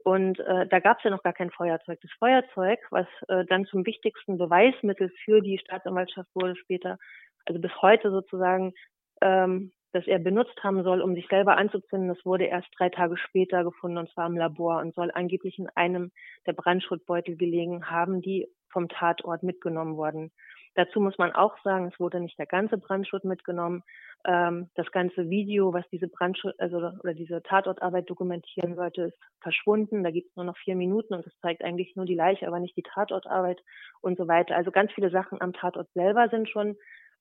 Und 0.04 0.40
äh, 0.40 0.68
da 0.68 0.80
gab 0.80 0.98
es 0.98 1.04
ja 1.06 1.10
noch 1.12 1.24
gar 1.24 1.34
kein 1.34 1.50
Feuerzeug. 1.50 2.00
Das 2.02 2.12
Feuerzeug, 2.20 2.80
was 2.92 3.08
äh, 3.30 3.46
dann 3.46 3.66
zum 3.66 3.86
wichtigsten 3.86 4.38
Beweismittel 4.38 5.10
für 5.24 5.42
die 5.42 5.58
Staatsanwaltschaft 5.58 6.30
wurde 6.36 6.56
später, 6.58 6.98
also 7.46 7.60
bis 7.60 7.72
heute 7.82 8.12
sozusagen, 8.12 8.74
ähm, 9.22 9.72
das 9.94 10.06
er 10.08 10.20
benutzt 10.20 10.62
haben 10.64 10.84
soll, 10.84 11.02
um 11.02 11.16
sich 11.16 11.28
selber 11.28 11.56
anzuzünden, 11.56 12.10
das 12.10 12.26
wurde 12.26 12.46
erst 12.46 12.68
drei 12.78 12.90
Tage 12.90 13.16
später 13.16 13.64
gefunden, 13.64 13.98
und 13.98 14.10
zwar 14.12 14.28
im 14.28 14.36
Labor 14.36 14.80
und 14.80 14.94
soll 14.94 15.12
angeblich 15.14 15.58
in 15.58 15.70
einem 15.76 16.12
der 16.46 16.54
Brandschutzbeutel 16.54 17.38
gelegen 17.38 17.90
haben, 17.90 18.22
die 18.22 18.48
vom 18.70 18.90
Tatort 18.90 19.44
mitgenommen 19.44 19.96
wurden. 19.96 20.32
Dazu 20.76 21.00
muss 21.00 21.18
man 21.18 21.32
auch 21.34 21.56
sagen, 21.64 21.90
es 21.92 22.00
wurde 22.00 22.20
nicht 22.20 22.38
der 22.40 22.48
ganze 22.48 22.78
Brandschutt 22.78 23.24
mitgenommen. 23.24 23.84
Ähm, 24.26 24.70
das 24.76 24.92
ganze 24.92 25.30
Video, 25.30 25.74
was 25.74 25.88
diese 25.90 26.08
Brandschutz, 26.08 26.56
also 26.58 26.78
oder 26.78 27.14
diese 27.14 27.44
Tatortarbeit 27.44 28.10
dokumentieren 28.10 28.76
sollte, 28.76 29.04
ist 29.04 29.18
verschwunden. 29.42 30.04
Da 30.04 30.12
gibt 30.12 30.30
es 30.30 30.36
nur 30.36 30.46
noch 30.46 30.58
vier 30.58 30.76
Minuten 30.76 31.14
und 31.14 31.28
es 31.28 31.38
zeigt 31.42 31.64
eigentlich 31.64 31.96
nur 31.96 32.06
die 32.06 32.16
Leiche, 32.16 32.48
aber 32.48 32.60
nicht 32.60 32.76
die 32.76 32.84
Tatortarbeit 32.84 33.62
und 34.02 34.18
so 34.18 34.28
weiter. 34.28 34.56
Also 34.56 34.72
ganz 34.72 34.92
viele 34.94 35.12
Sachen 35.12 35.42
am 35.42 35.54
Tatort 35.54 35.92
selber 35.94 36.30
sind 36.30 36.50
schon 36.50 36.76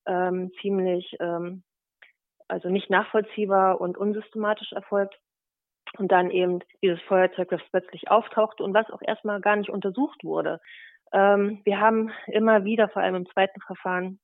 ähm, 0.07 0.51
ziemlich, 0.61 1.15
ähm, 1.21 1.63
also 2.49 2.71
nicht 2.71 2.89
nachvollziehbar 2.89 3.81
und 3.81 3.99
unsystematisch 3.99 4.73
erfolgt. 4.73 5.19
Und 5.99 6.11
dann 6.11 6.31
eben 6.31 6.61
dieses 6.83 7.03
Feuerzeug, 7.03 7.51
das 7.51 7.61
plötzlich 7.71 8.11
auftauchte 8.11 8.63
und 8.63 8.73
was 8.73 8.89
auch 8.91 9.03
erstmal 9.03 9.43
gar 9.43 9.57
nicht 9.57 9.69
untersucht 9.69 10.25
wurde. 10.25 10.59
Ähm, 11.13 11.61
wir 11.65 11.81
haben 11.81 12.11
immer 12.27 12.65
wieder, 12.65 12.89
vor 12.89 13.03
allem 13.03 13.15
im 13.17 13.27
zweiten 13.27 13.61
Verfahren, 13.61 14.19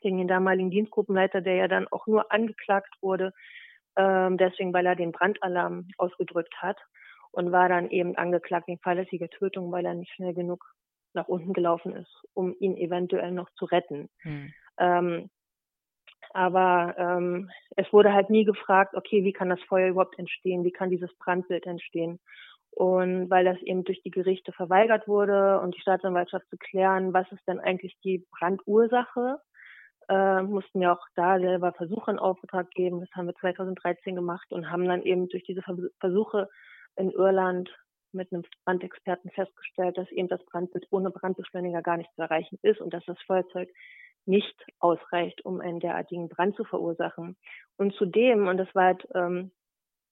gegen 0.00 0.18
den 0.18 0.28
damaligen 0.28 0.70
Dienstgruppenleiter, 0.70 1.40
der 1.40 1.54
ja 1.54 1.68
dann 1.68 1.88
auch 1.88 2.06
nur 2.06 2.30
angeklagt 2.30 2.94
wurde, 3.00 3.32
ähm, 3.96 4.36
deswegen, 4.36 4.72
weil 4.72 4.86
er 4.86 4.96
den 4.96 5.12
Brandalarm 5.12 5.88
ausgedrückt 5.96 6.54
hat 6.58 6.78
und 7.32 7.52
war 7.52 7.68
dann 7.68 7.90
eben 7.90 8.16
angeklagt 8.16 8.68
wegen 8.68 8.80
fahrlässiger 8.80 9.28
Tötung, 9.28 9.72
weil 9.72 9.86
er 9.86 9.94
nicht 9.94 10.12
schnell 10.12 10.34
genug 10.34 10.64
nach 11.14 11.28
unten 11.28 11.52
gelaufen 11.52 11.96
ist, 11.96 12.22
um 12.34 12.54
ihn 12.58 12.76
eventuell 12.76 13.30
noch 13.30 13.48
zu 13.54 13.64
retten. 13.64 14.10
Hm. 14.22 14.52
Ähm, 14.78 15.30
aber 16.32 16.94
ähm, 16.98 17.50
es 17.76 17.92
wurde 17.92 18.12
halt 18.12 18.28
nie 18.28 18.44
gefragt, 18.44 18.94
okay, 18.94 19.24
wie 19.24 19.32
kann 19.32 19.50
das 19.50 19.62
Feuer 19.62 19.88
überhaupt 19.88 20.18
entstehen? 20.18 20.64
Wie 20.64 20.72
kann 20.72 20.90
dieses 20.90 21.14
Brandbild 21.18 21.66
entstehen? 21.66 22.18
Und 22.76 23.30
weil 23.30 23.44
das 23.44 23.60
eben 23.62 23.84
durch 23.84 24.02
die 24.02 24.10
Gerichte 24.10 24.52
verweigert 24.52 25.06
wurde 25.06 25.60
und 25.60 25.76
die 25.76 25.80
Staatsanwaltschaft 25.80 26.48
zu 26.50 26.56
klären, 26.56 27.12
was 27.12 27.30
ist 27.30 27.46
denn 27.46 27.60
eigentlich 27.60 27.96
die 28.02 28.26
Brandursache, 28.32 29.38
äh, 30.08 30.42
mussten 30.42 30.80
wir 30.80 30.92
auch 30.92 31.06
da 31.14 31.38
selber 31.38 31.72
Versuche 31.72 32.10
in 32.10 32.18
Auftrag 32.18 32.70
geben. 32.72 33.00
Das 33.00 33.10
haben 33.12 33.26
wir 33.26 33.34
2013 33.36 34.16
gemacht 34.16 34.52
und 34.52 34.70
haben 34.70 34.86
dann 34.86 35.02
eben 35.02 35.28
durch 35.28 35.44
diese 35.44 35.62
Versuche 36.00 36.48
in 36.96 37.10
Irland 37.10 37.70
mit 38.12 38.32
einem 38.32 38.44
Brandexperten 38.64 39.30
festgestellt, 39.30 39.96
dass 39.96 40.10
eben 40.10 40.28
das 40.28 40.44
Brandbild 40.46 40.86
ohne 40.90 41.10
Brandbeschleuniger 41.10 41.82
gar 41.82 41.96
nicht 41.96 42.12
zu 42.14 42.22
erreichen 42.22 42.58
ist 42.62 42.80
und 42.80 42.92
dass 42.92 43.04
das 43.04 43.20
Feuerzeug 43.22 43.68
nicht 44.26 44.54
ausreicht, 44.78 45.44
um 45.44 45.60
einen 45.60 45.80
derartigen 45.80 46.28
Brand 46.28 46.56
zu 46.56 46.64
verursachen. 46.64 47.36
Und 47.76 47.94
zudem, 47.94 48.48
und 48.48 48.56
das 48.56 48.72
war 48.74 48.84
halt 48.84 49.08
ähm, 49.14 49.52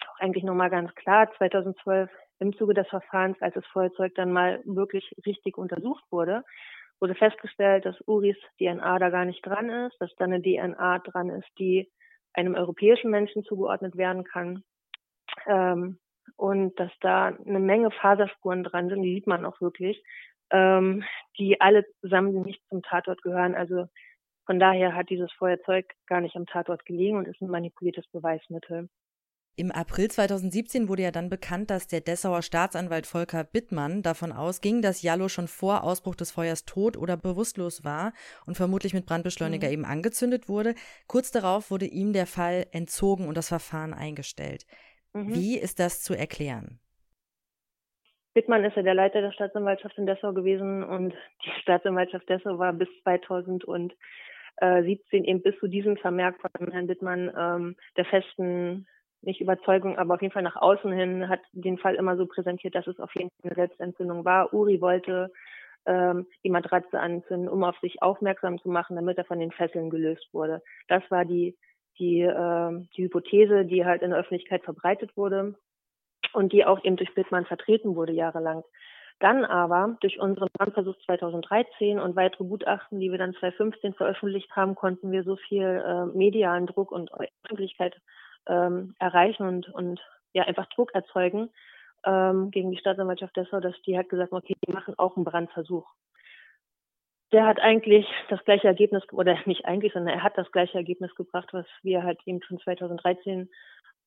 auch 0.09 0.19
eigentlich 0.21 0.45
nochmal 0.45 0.71
ganz 0.71 0.95
klar, 0.95 1.31
2012 1.39 2.11
im 2.41 2.57
Zuge 2.57 2.75
des 2.75 2.89
Verfahrens, 2.89 3.41
als 3.41 3.55
das 3.55 3.67
Feuerzeug 3.67 4.15
dann 4.15 4.33
mal 4.33 4.61
wirklich 4.65 5.15
richtig 5.25 5.57
untersucht 5.59 6.05
wurde, 6.11 6.45
wurde 7.01 7.15
festgestellt, 7.15 7.85
dass 7.85 8.01
Uris 8.07 8.37
DNA 8.59 8.99
da 8.99 9.11
gar 9.11 9.25
nicht 9.25 9.45
dran 9.45 9.69
ist, 9.71 9.97
dass 10.01 10.15
da 10.17 10.25
eine 10.25 10.41
DNA 10.41 11.01
dran 11.01 11.31
ist, 11.31 11.49
die 11.59 11.91
einem 12.33 12.55
europäischen 12.55 13.11
Menschen 13.11 13.45
zugeordnet 13.45 13.97
werden 13.97 14.25
kann. 14.25 14.63
Ähm, 15.47 15.99
und 16.37 16.79
dass 16.79 16.93
da 17.01 17.27
eine 17.27 17.59
Menge 17.59 17.91
Faserspuren 17.91 18.65
dran 18.65 18.89
sind, 18.89 19.03
die 19.03 19.15
sieht 19.15 19.27
man 19.27 19.45
auch 19.45 19.61
wirklich, 19.61 20.03
ähm, 20.51 21.05
die 21.39 21.61
alle 21.61 21.85
zusammen 22.01 22.43
nicht 22.43 22.63
zum 22.69 22.83
Tatort 22.83 23.23
gehören. 23.23 23.55
Also 23.55 23.87
von 24.47 24.59
daher 24.59 24.95
hat 24.95 25.11
dieses 25.11 25.33
Feuerzeug 25.33 25.93
gar 26.07 26.21
nicht 26.21 26.37
am 26.37 26.47
Tatort 26.47 26.85
gelegen 26.85 27.17
und 27.17 27.29
ist 27.29 27.41
ein 27.41 27.51
manipuliertes 27.51 28.07
Beweismittel. 28.09 28.89
Im 29.55 29.71
April 29.71 30.11
2017 30.11 30.89
wurde 30.89 31.03
ja 31.03 31.11
dann 31.11 31.29
bekannt, 31.29 31.71
dass 31.71 31.87
der 31.87 32.01
Dessauer 32.01 32.41
Staatsanwalt 32.41 33.07
Volker 33.07 33.45
Bittmann 33.45 34.03
davon 34.03 34.33
ausging, 34.33 34.81
dass 34.81 35.03
Jallo 35.03 35.29
schon 35.29 35.47
vor 35.47 35.85
Ausbruch 35.85 36.15
des 36.15 36.33
Feuers 36.33 36.65
tot 36.65 36.97
oder 36.97 37.19
bewusstlos 37.19 37.85
war 37.85 38.15
und 38.47 38.57
vermutlich 38.57 38.95
mit 38.95 39.05
Brandbeschleuniger 39.05 39.69
mhm. 39.69 39.75
eben 39.75 39.85
angezündet 39.85 40.49
wurde. 40.49 40.75
Kurz 41.07 41.33
darauf 41.33 41.71
wurde 41.71 41.85
ihm 41.85 42.15
der 42.15 42.27
Fall 42.27 42.65
entzogen 42.73 43.29
und 43.29 43.37
das 43.37 43.49
Verfahren 43.49 43.93
eingestellt. 43.93 44.65
Mhm. 45.13 45.35
Wie 45.35 45.59
ist 45.59 45.79
das 45.79 46.03
zu 46.03 46.15
erklären? 46.15 46.81
Bittmann 48.33 48.65
ist 48.65 48.77
ja 48.77 48.83
der 48.83 48.95
Leiter 48.95 49.21
der 49.21 49.33
Staatsanwaltschaft 49.33 49.99
in 49.99 50.07
Dessau 50.07 50.33
gewesen 50.33 50.83
und 50.83 51.13
die 51.45 51.51
Staatsanwaltschaft 51.61 52.27
Dessau 52.27 52.59
war 52.59 52.73
bis 52.73 52.89
2017 53.03 55.25
eben 55.25 55.43
bis 55.43 55.59
zu 55.59 55.67
diesem 55.67 55.99
Vermerk 55.99 56.41
von 56.41 56.73
Herrn 56.73 56.87
Bittmann 56.87 57.31
ähm, 57.37 57.77
der 57.99 58.07
festen 58.07 58.87
nicht 59.23 59.41
Überzeugung, 59.41 59.99
aber 59.99 60.15
auf 60.15 60.23
jeden 60.23 60.33
Fall 60.33 60.43
nach 60.43 60.57
außen 60.57 60.93
hin 60.93 61.29
hat 61.29 61.41
den 61.53 61.79
Fall 61.79 61.95
immer 61.95 62.17
so 62.17 62.27
präsentiert, 62.27 62.75
dass 62.75 62.87
es 62.87 62.99
auf 63.01 63.15
jeden 63.15 63.31
Fall 63.31 63.51
eine 63.51 63.55
Selbstentzündung 63.55 64.25
war. 64.25 64.53
Uri 64.53 64.81
wollte 64.81 65.33
ähm, 65.87 66.27
die 66.45 66.51
Matratze 66.51 66.99
anzünden, 66.99 67.49
um 67.49 67.65
auf 67.65 67.79
sich 67.81 68.03
aufmerksam 68.03 68.59
zu 68.59 68.69
machen, 68.69 68.97
damit 68.97 69.19
er 69.19 69.25
von 69.25 69.39
den 69.39 69.53
Fesseln 69.53 69.91
gelöst 69.91 70.29
wurde. 70.33 70.63
Das 70.89 71.03
war 71.11 71.25
die 71.25 71.57
die, 71.99 72.21
äh, 72.21 72.87
die 72.97 73.05
Hypothese, 73.05 73.65
die 73.65 73.85
halt 73.85 74.03
in 74.03 74.11
der 74.11 74.19
Öffentlichkeit 74.19 74.65
verbreitet 74.65 75.17
wurde 75.17 75.55
und 76.33 76.53
die 76.53 76.65
auch 76.65 76.83
eben 76.85 76.97
durch 76.97 77.15
Bittmann 77.15 77.47
vertreten 77.47 77.97
wurde 77.97 78.13
jahrelang. 78.13 78.63
Dann 79.21 79.45
aber 79.45 79.97
durch 80.01 80.19
unseren 80.19 80.49
Brandversuch 80.53 80.97
2013 81.05 82.01
und 82.01 82.17
weitere 82.17 82.45
Gutachten, 82.45 82.99
die 82.99 83.11
wir 83.11 83.19
dann 83.19 83.35
2015 83.35 83.95
veröffentlicht 83.95 84.51
haben, 84.57 84.75
konnten 84.75 85.13
wir 85.13 85.23
so 85.23 85.37
viel 85.37 85.63
äh, 85.63 86.07
medialen 86.07 86.67
Druck 86.67 86.91
und 86.91 87.11
Öffentlichkeit 87.45 87.97
ähm, 88.47 88.95
erreichen 88.99 89.47
und, 89.47 89.69
und 89.69 90.01
ja 90.33 90.45
einfach 90.45 90.67
Druck 90.71 90.95
erzeugen 90.95 91.51
ähm, 92.05 92.51
gegen 92.51 92.71
die 92.71 92.79
Staatsanwaltschaft 92.79 93.37
Dessau, 93.37 93.61
dass 93.61 93.81
die 93.83 93.97
hat 93.99 94.09
gesagt, 94.09 94.33
okay, 94.33 94.55
die 94.67 94.73
machen 94.73 94.95
auch 94.99 95.17
einen 95.17 95.25
Brandversuch 95.25 95.89
der 97.33 97.47
hat 97.47 97.61
eigentlich 97.61 98.07
das 98.29 98.45
gleiche 98.45 98.67
Ergebnis, 98.67 99.03
oder 99.11 99.37
nicht 99.47 99.65
eigentlich, 99.65 99.93
sondern 99.93 100.15
er 100.15 100.23
hat 100.23 100.37
das 100.37 100.53
gleiche 100.53 100.77
Ergebnis 100.77 101.15
gebracht, 101.15 101.49
was 101.53 101.67
wir 101.83 102.03
halt 102.03 102.21
eben 102.27 102.43
schon 102.43 102.61
2013 102.61 103.49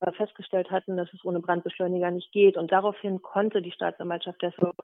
äh, 0.02 0.12
festgestellt 0.13 0.69
hatten, 0.69 0.95
dass 0.95 1.12
es 1.12 1.26
ohne 1.26 1.39
Brandbeschleuniger 1.39 2.12
nicht 2.12 2.32
geht. 2.32 2.56
Und 2.56 2.71
daraufhin 2.71 3.21
konnte 3.21 3.62
die 3.62 3.71
Staatsanwaltschaft 3.71 4.41
deshalb 4.41 4.76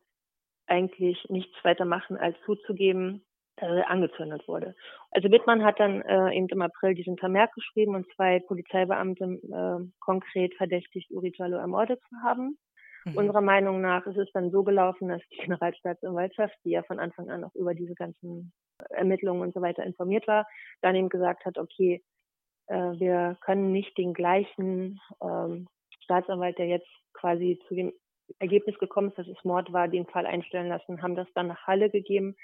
eigentlich 0.65 1.23
nichts 1.29 1.55
weiter 1.63 1.85
machen, 1.85 2.17
als 2.17 2.35
zuzugeben, 2.45 3.23
er 3.61 3.89
angezündet 3.89 4.47
wurde. 4.47 4.75
Also 5.11 5.29
Wittmann 5.31 5.63
hat 5.63 5.79
dann 5.79 6.01
äh, 6.01 6.35
eben 6.35 6.47
im 6.49 6.61
April 6.61 6.95
diesen 6.95 7.17
Vermerk 7.17 7.53
geschrieben 7.53 7.95
und 7.95 8.07
zwei 8.15 8.39
Polizeibeamte 8.39 9.23
äh, 9.25 9.91
konkret 9.99 10.53
verdächtigt, 10.55 11.11
Uri 11.11 11.33
Jallo 11.35 11.57
ermordet 11.57 12.01
zu 12.09 12.15
haben. 12.23 12.57
Mhm. 13.05 13.17
Unserer 13.17 13.41
Meinung 13.41 13.81
nach 13.81 14.05
ist 14.05 14.17
es 14.17 14.31
dann 14.33 14.51
so 14.51 14.63
gelaufen, 14.63 15.09
dass 15.09 15.21
die 15.31 15.37
Generalstaatsanwaltschaft, 15.37 16.55
die 16.63 16.71
ja 16.71 16.83
von 16.83 16.99
Anfang 16.99 17.29
an 17.29 17.43
auch 17.43 17.55
über 17.55 17.73
diese 17.73 17.95
ganzen 17.95 18.53
Ermittlungen 18.89 19.41
und 19.41 19.53
so 19.53 19.61
weiter 19.61 19.83
informiert 19.83 20.27
war, 20.27 20.47
dann 20.81 20.95
eben 20.95 21.09
gesagt 21.09 21.45
hat, 21.45 21.57
okay, 21.57 22.03
äh, 22.67 22.75
wir 22.75 23.37
können 23.41 23.71
nicht 23.71 23.97
den 23.97 24.13
gleichen 24.13 24.99
ähm, 25.21 25.67
Staatsanwalt, 26.03 26.57
der 26.57 26.67
jetzt 26.67 26.89
quasi 27.13 27.59
zu 27.67 27.75
dem 27.75 27.93
Ergebnis 28.39 28.77
gekommen 28.79 29.09
ist, 29.09 29.17
dass 29.17 29.27
es 29.27 29.43
Mord 29.43 29.73
war, 29.73 29.87
den 29.87 30.07
Fall 30.07 30.25
einstellen 30.25 30.69
lassen, 30.69 31.01
haben 31.01 31.15
das 31.15 31.27
dann 31.35 31.47
nach 31.47 31.67
Halle 31.67 31.89
gegeben, 31.89 32.35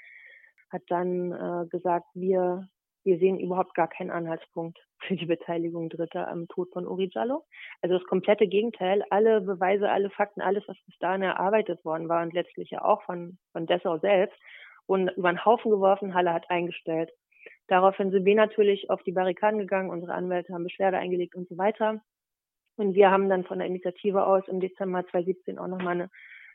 hat 0.70 0.82
dann 0.88 1.32
äh, 1.32 1.66
gesagt, 1.68 2.06
wir 2.14 2.68
wir 3.08 3.18
sehen 3.18 3.40
überhaupt 3.40 3.74
gar 3.74 3.88
keinen 3.88 4.10
Anhaltspunkt 4.10 4.78
für 5.00 5.16
die 5.16 5.24
Beteiligung 5.24 5.88
Dritter 5.88 6.28
am 6.28 6.46
Tod 6.48 6.70
von 6.72 6.86
Uri 6.86 7.10
Jallo. 7.10 7.44
Also 7.80 7.98
das 7.98 8.06
komplette 8.06 8.46
Gegenteil. 8.46 9.02
Alle 9.08 9.40
Beweise, 9.40 9.88
alle 9.88 10.10
Fakten, 10.10 10.42
alles, 10.42 10.62
was 10.66 10.76
bis 10.84 10.98
dahin 10.98 11.22
erarbeitet 11.22 11.84
worden 11.84 12.08
war 12.08 12.22
und 12.22 12.34
letztlich 12.34 12.70
ja 12.70 12.84
auch 12.84 13.02
von, 13.04 13.38
von 13.52 13.66
Dessau 13.66 13.98
selbst, 13.98 14.36
wurden 14.86 15.08
über 15.08 15.30
einen 15.30 15.44
Haufen 15.44 15.70
geworfen. 15.70 16.14
Halle 16.14 16.34
hat 16.34 16.50
eingestellt. 16.50 17.10
Daraufhin 17.68 18.10
sind 18.10 18.24
wir 18.26 18.34
natürlich 18.34 18.90
auf 18.90 19.02
die 19.02 19.12
Barrikaden 19.12 19.58
gegangen. 19.58 19.90
Unsere 19.90 20.12
Anwälte 20.12 20.52
haben 20.52 20.64
Beschwerde 20.64 20.98
eingelegt 20.98 21.34
und 21.34 21.48
so 21.48 21.56
weiter. 21.56 22.02
Und 22.76 22.94
wir 22.94 23.10
haben 23.10 23.28
dann 23.28 23.44
von 23.44 23.58
der 23.58 23.68
Initiative 23.68 24.26
aus 24.26 24.46
im 24.48 24.60
Dezember 24.60 25.04
2017 25.06 25.58
auch 25.58 25.66
nochmal 25.66 25.94
eine 25.94 26.10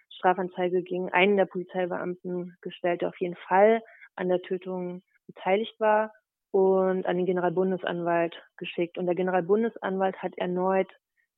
Strafanzeige 0.09 0.83
gegen 0.83 1.09
einen 1.11 1.37
der 1.37 1.45
Polizeibeamten 1.45 2.55
gestellt, 2.61 3.01
der 3.01 3.09
auf 3.09 3.19
jeden 3.19 3.35
Fall 3.35 3.81
an 4.15 4.29
der 4.29 4.41
Tötung 4.41 5.03
beteiligt 5.27 5.79
war 5.79 6.11
und 6.51 7.05
an 7.05 7.17
den 7.17 7.25
Generalbundesanwalt 7.25 8.35
geschickt. 8.57 8.97
Und 8.97 9.05
der 9.07 9.15
Generalbundesanwalt 9.15 10.21
hat 10.21 10.37
erneut 10.37 10.89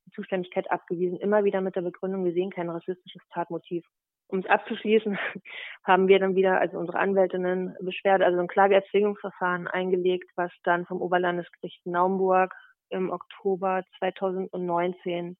die 0.05 0.11
Zuständigkeit 0.11 0.69
abgewiesen, 0.69 1.17
immer 1.17 1.43
wieder 1.43 1.61
mit 1.61 1.75
der 1.75 1.81
Begründung, 1.81 2.25
wir 2.25 2.33
sehen 2.33 2.51
kein 2.51 2.69
rassistisches 2.69 3.21
Tatmotiv. 3.33 3.85
Um 4.27 4.39
es 4.39 4.45
abzuschließen, 4.47 5.17
haben 5.83 6.07
wir 6.07 6.19
dann 6.19 6.35
wieder, 6.35 6.59
also 6.59 6.77
unsere 6.77 6.99
Anwältinnen, 6.99 7.75
Beschwerde, 7.79 8.25
also 8.25 8.39
ein 8.39 8.47
Klageerzwingungsverfahren 8.47 9.67
eingelegt, 9.67 10.31
was 10.35 10.51
dann 10.63 10.85
vom 10.85 11.01
Oberlandesgericht 11.01 11.85
Naumburg 11.85 12.53
im 12.89 13.09
Oktober 13.11 13.83
2019 13.99 15.37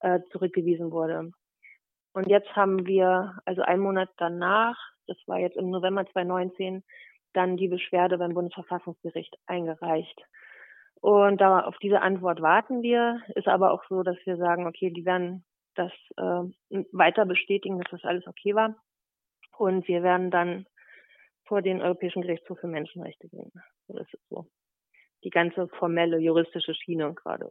äh, 0.00 0.20
zurückgewiesen 0.32 0.90
wurde. 0.90 1.30
Und 2.14 2.28
jetzt 2.28 2.54
haben 2.54 2.86
wir, 2.86 3.38
also 3.44 3.62
einen 3.62 3.82
Monat 3.82 4.08
danach, 4.16 4.76
das 5.06 5.16
war 5.26 5.38
jetzt 5.38 5.56
im 5.56 5.70
November 5.70 6.06
2019, 6.06 6.82
dann 7.32 7.56
die 7.56 7.68
Beschwerde 7.68 8.18
beim 8.18 8.34
Bundesverfassungsgericht 8.34 9.36
eingereicht. 9.46 10.20
Und 11.00 11.40
da 11.40 11.60
auf 11.60 11.76
diese 11.78 12.00
Antwort 12.00 12.40
warten 12.40 12.82
wir. 12.82 13.20
Ist 13.34 13.48
aber 13.48 13.72
auch 13.72 13.84
so, 13.88 14.02
dass 14.02 14.16
wir 14.24 14.36
sagen, 14.36 14.66
okay, 14.66 14.90
die 14.90 15.04
werden 15.04 15.44
das 15.74 15.92
äh, 16.16 16.42
weiter 16.92 17.26
bestätigen, 17.26 17.78
dass 17.78 17.90
das 17.90 18.04
alles 18.04 18.26
okay 18.26 18.54
war. 18.54 18.76
Und 19.58 19.86
wir 19.88 20.02
werden 20.02 20.30
dann 20.30 20.66
vor 21.44 21.60
den 21.60 21.82
Europäischen 21.82 22.22
Gerichtshof 22.22 22.58
für 22.58 22.68
Menschenrechte 22.68 23.28
gehen. 23.28 23.52
Das 23.88 24.06
ist 24.12 24.28
so 24.30 24.46
die 25.24 25.30
ganze 25.30 25.68
formelle 25.78 26.18
juristische 26.18 26.74
Schiene 26.74 27.14
gerade. 27.14 27.50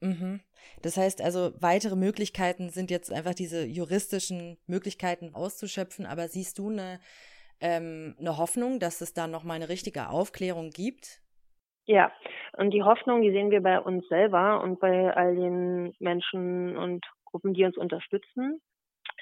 Mhm. 0.00 0.40
Das 0.82 0.96
heißt 0.96 1.22
also, 1.22 1.52
weitere 1.60 1.96
Möglichkeiten 1.96 2.70
sind 2.70 2.90
jetzt 2.90 3.12
einfach 3.12 3.34
diese 3.34 3.64
juristischen 3.64 4.58
Möglichkeiten 4.66 5.34
auszuschöpfen. 5.34 6.06
Aber 6.06 6.28
siehst 6.28 6.58
du 6.58 6.70
eine 6.70 6.98
ähm, 7.60 8.14
eine 8.18 8.38
Hoffnung, 8.38 8.80
dass 8.80 9.00
es 9.00 9.12
da 9.12 9.26
nochmal 9.26 9.56
eine 9.56 9.68
richtige 9.68 10.08
Aufklärung 10.08 10.70
gibt? 10.70 11.20
Ja, 11.86 12.12
und 12.56 12.72
die 12.72 12.82
Hoffnung, 12.82 13.22
die 13.22 13.32
sehen 13.32 13.50
wir 13.50 13.62
bei 13.62 13.80
uns 13.80 14.06
selber 14.08 14.62
und 14.62 14.80
bei 14.80 15.14
all 15.14 15.34
den 15.34 15.92
Menschen 15.98 16.76
und 16.76 17.04
Gruppen, 17.24 17.54
die 17.54 17.64
uns 17.64 17.76
unterstützen. 17.76 18.60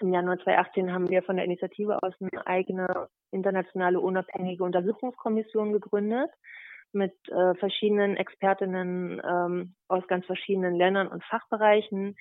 Im 0.00 0.12
Januar 0.12 0.38
2018 0.38 0.92
haben 0.92 1.08
wir 1.08 1.22
von 1.22 1.36
der 1.36 1.44
Initiative 1.44 2.02
aus 2.02 2.14
eine 2.20 2.46
eigene 2.46 3.08
internationale 3.30 4.00
unabhängige 4.00 4.62
Untersuchungskommission 4.62 5.72
gegründet 5.72 6.30
mit 6.92 7.14
äh, 7.28 7.54
verschiedenen 7.54 8.16
Expertinnen 8.16 9.20
ähm, 9.24 9.74
aus 9.88 10.06
ganz 10.06 10.26
verschiedenen 10.26 10.74
Ländern 10.74 11.08
und 11.08 11.24
Fachbereichen, 11.24 12.16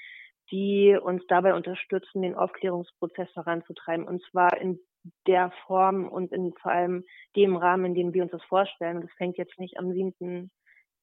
die 0.51 0.97
uns 1.01 1.23
dabei 1.27 1.53
unterstützen, 1.53 2.21
den 2.21 2.35
Aufklärungsprozess 2.35 3.29
voranzutreiben. 3.33 4.07
Und 4.07 4.23
zwar 4.31 4.57
in 4.59 4.79
der 5.25 5.51
Form 5.65 6.07
und 6.07 6.31
in 6.31 6.53
vor 6.61 6.71
allem 6.71 7.03
dem 7.35 7.55
Rahmen, 7.55 7.85
in 7.85 7.93
dem 7.95 8.13
wir 8.13 8.23
uns 8.23 8.31
das 8.31 8.43
vorstellen. 8.43 9.01
das 9.01 9.11
fängt 9.17 9.37
jetzt 9.37 9.57
nicht 9.59 9.77
am 9.77 9.93
7. 9.93 10.51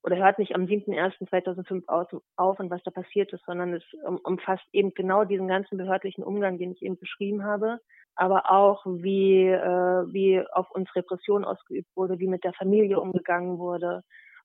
oder 0.02 0.16
hört 0.16 0.38
nicht 0.38 0.54
am 0.54 0.64
7.1.2005 0.64 2.20
auf 2.36 2.60
und 2.60 2.70
was 2.70 2.82
da 2.82 2.90
passiert 2.90 3.32
ist, 3.32 3.44
sondern 3.44 3.74
es 3.74 3.84
umfasst 4.24 4.66
eben 4.72 4.92
genau 4.94 5.24
diesen 5.24 5.48
ganzen 5.48 5.78
behördlichen 5.78 6.24
Umgang, 6.24 6.58
den 6.58 6.72
ich 6.72 6.82
eben 6.82 6.98
beschrieben 6.98 7.44
habe, 7.44 7.80
aber 8.16 8.50
auch 8.50 8.84
wie, 8.86 9.46
äh, 9.48 10.12
wie 10.12 10.42
auf 10.52 10.70
uns 10.70 10.94
Repression 10.94 11.44
ausgeübt 11.44 11.88
wurde, 11.96 12.18
wie 12.18 12.28
mit 12.28 12.44
der 12.44 12.52
Familie 12.52 13.00
umgegangen 13.00 13.58
wurde, 13.58 14.02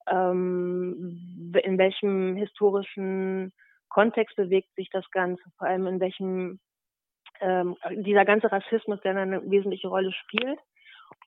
ähm, 0.07 1.53
in 1.63 1.77
welchem 1.77 2.35
historischen 2.35 3.53
Kontext 3.89 4.35
bewegt 4.35 4.73
sich 4.75 4.89
das 4.89 5.09
Ganze, 5.11 5.43
vor 5.57 5.67
allem 5.67 5.87
in 5.87 5.99
welchem 5.99 6.59
ähm, 7.41 7.75
dieser 7.91 8.25
ganze 8.25 8.51
Rassismus, 8.51 8.99
der 9.01 9.15
eine 9.15 9.49
wesentliche 9.49 9.87
Rolle 9.87 10.11
spielt. 10.11 10.59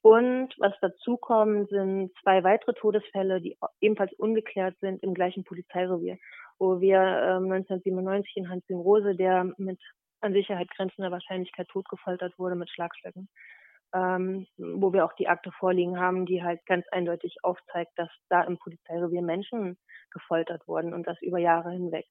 Und 0.03 0.55
was 0.59 0.75
dazu 0.81 1.17
kommen, 1.17 1.67
sind 1.67 2.11
zwei 2.23 2.43
weitere 2.43 2.75
Todesfälle, 2.75 3.41
die 3.41 3.57
ebenfalls 3.81 4.13
ungeklärt 4.15 4.77
sind 4.81 5.03
im 5.03 5.15
gleichen 5.15 5.45
Polizeirevier, 5.45 6.19
wo 6.59 6.81
wir 6.81 6.99
ähm, 6.99 7.51
1997 7.53 8.37
in 8.37 8.49
Hans 8.49 8.65
Rose, 8.71 9.15
der 9.15 9.53
mit 9.59 9.79
an 10.23 10.33
Sicherheit 10.33 10.71
grenzender 10.71 11.11
Wahrscheinlichkeit 11.11 11.69
totgefoltert 11.69 12.39
wurde 12.39 12.55
mit 12.55 12.71
Schlagstöcken, 12.71 13.29
ähm, 13.95 14.47
wo 14.57 14.93
wir 14.93 15.05
auch 15.05 15.15
die 15.15 15.29
Akte 15.29 15.53
vorliegen 15.53 15.99
haben, 15.99 16.27
die 16.27 16.43
halt 16.43 16.65
ganz 16.67 16.87
eindeutig 16.91 17.37
aufzeigt, 17.43 17.93
dass 17.97 18.11
da 18.29 18.43
im 18.43 18.59
Polizeirevier 18.59 19.23
Menschen 19.23 19.79
gefoltert 20.11 20.67
wurden 20.67 20.95
und 20.95 21.07
das 21.07 21.21
über 21.21 21.39
Jahre 21.39 21.73
hinweg. 21.73 22.07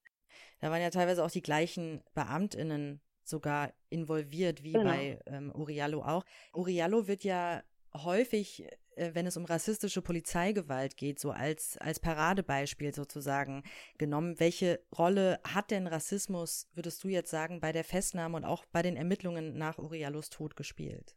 Da 0.59 0.69
waren 0.69 0.81
ja 0.81 0.89
teilweise 0.89 1.23
auch 1.23 1.31
die 1.31 1.41
gleichen 1.41 2.03
BeamtInnen 2.13 3.01
sogar 3.23 3.71
involviert, 3.89 4.63
wie 4.63 4.73
genau. 4.73 4.91
bei 4.91 5.19
ähm, 5.25 5.51
Uriallo 5.53 6.01
auch. 6.01 6.23
Uriallo 6.53 7.07
wird 7.07 7.23
ja 7.23 7.61
häufig, 7.95 8.65
wenn 8.95 9.25
es 9.25 9.37
um 9.37 9.45
rassistische 9.45 10.01
Polizeigewalt 10.01 10.97
geht, 10.97 11.19
so 11.19 11.31
als, 11.31 11.77
als 11.79 11.99
Paradebeispiel 11.99 12.93
sozusagen 12.93 13.63
genommen. 13.97 14.39
Welche 14.39 14.79
Rolle 14.97 15.39
hat 15.43 15.71
denn 15.71 15.87
Rassismus, 15.87 16.69
würdest 16.75 17.03
du 17.03 17.07
jetzt 17.07 17.31
sagen, 17.31 17.59
bei 17.59 17.71
der 17.71 17.83
Festnahme 17.83 18.37
und 18.37 18.45
auch 18.45 18.65
bei 18.71 18.81
den 18.81 18.97
Ermittlungen 18.97 19.57
nach 19.57 19.77
Uriallos 19.77 20.29
Tod 20.29 20.55
gespielt? 20.55 21.15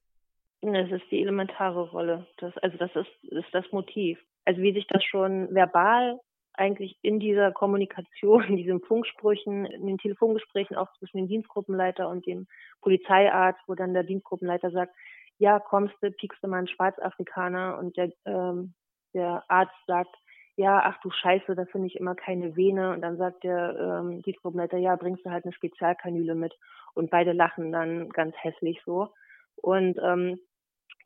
Es 0.62 0.90
ist 0.90 1.10
die 1.10 1.20
elementare 1.20 1.90
Rolle. 1.90 2.26
Das, 2.38 2.56
also 2.58 2.78
das 2.78 2.90
ist, 2.96 3.32
ist 3.32 3.48
das 3.52 3.70
Motiv. 3.70 4.18
Also 4.46 4.62
wie 4.62 4.72
sich 4.72 4.86
das 4.86 5.04
schon 5.04 5.54
verbal 5.54 6.18
eigentlich 6.54 6.96
in 7.02 7.18
dieser 7.18 7.52
Kommunikation, 7.52 8.44
in 8.44 8.56
diesen 8.56 8.80
Funksprüchen, 8.80 9.66
in 9.66 9.86
den 9.86 9.98
Telefongesprächen 9.98 10.76
auch 10.76 10.92
zwischen 10.98 11.18
dem 11.18 11.28
Dienstgruppenleiter 11.28 12.08
und 12.08 12.26
dem 12.26 12.46
Polizeiarzt, 12.80 13.60
wo 13.66 13.74
dann 13.74 13.92
der 13.92 14.04
Dienstgruppenleiter 14.04 14.70
sagt, 14.70 14.94
ja, 15.38 15.58
kommst 15.58 15.94
du, 16.00 16.10
piekst 16.10 16.42
du 16.42 16.48
mal 16.48 16.58
einen 16.58 16.68
Schwarzafrikaner 16.68 17.78
und 17.78 17.96
der, 17.96 18.10
ähm, 18.26 18.74
der 19.14 19.44
Arzt 19.48 19.74
sagt, 19.86 20.14
ja, 20.56 20.82
ach 20.84 21.00
du 21.02 21.10
Scheiße, 21.10 21.54
da 21.54 21.64
finde 21.64 21.88
ich 21.88 21.96
immer 21.96 22.14
keine 22.14 22.56
Vene. 22.56 22.92
Und 22.92 23.00
dann 23.02 23.16
sagt 23.16 23.42
der 23.42 23.76
ähm, 23.76 24.22
Dienstgruppenleiter, 24.22 24.78
ja, 24.78 24.94
bringst 24.96 25.24
du 25.26 25.30
halt 25.30 25.44
eine 25.44 25.52
Spezialkanüle 25.52 26.34
mit. 26.34 26.54
Und 26.94 27.10
beide 27.10 27.32
lachen 27.32 27.72
dann 27.72 28.08
ganz 28.10 28.36
hässlich 28.36 28.80
so. 28.84 29.08
Und 29.56 29.98
ähm, 30.02 30.38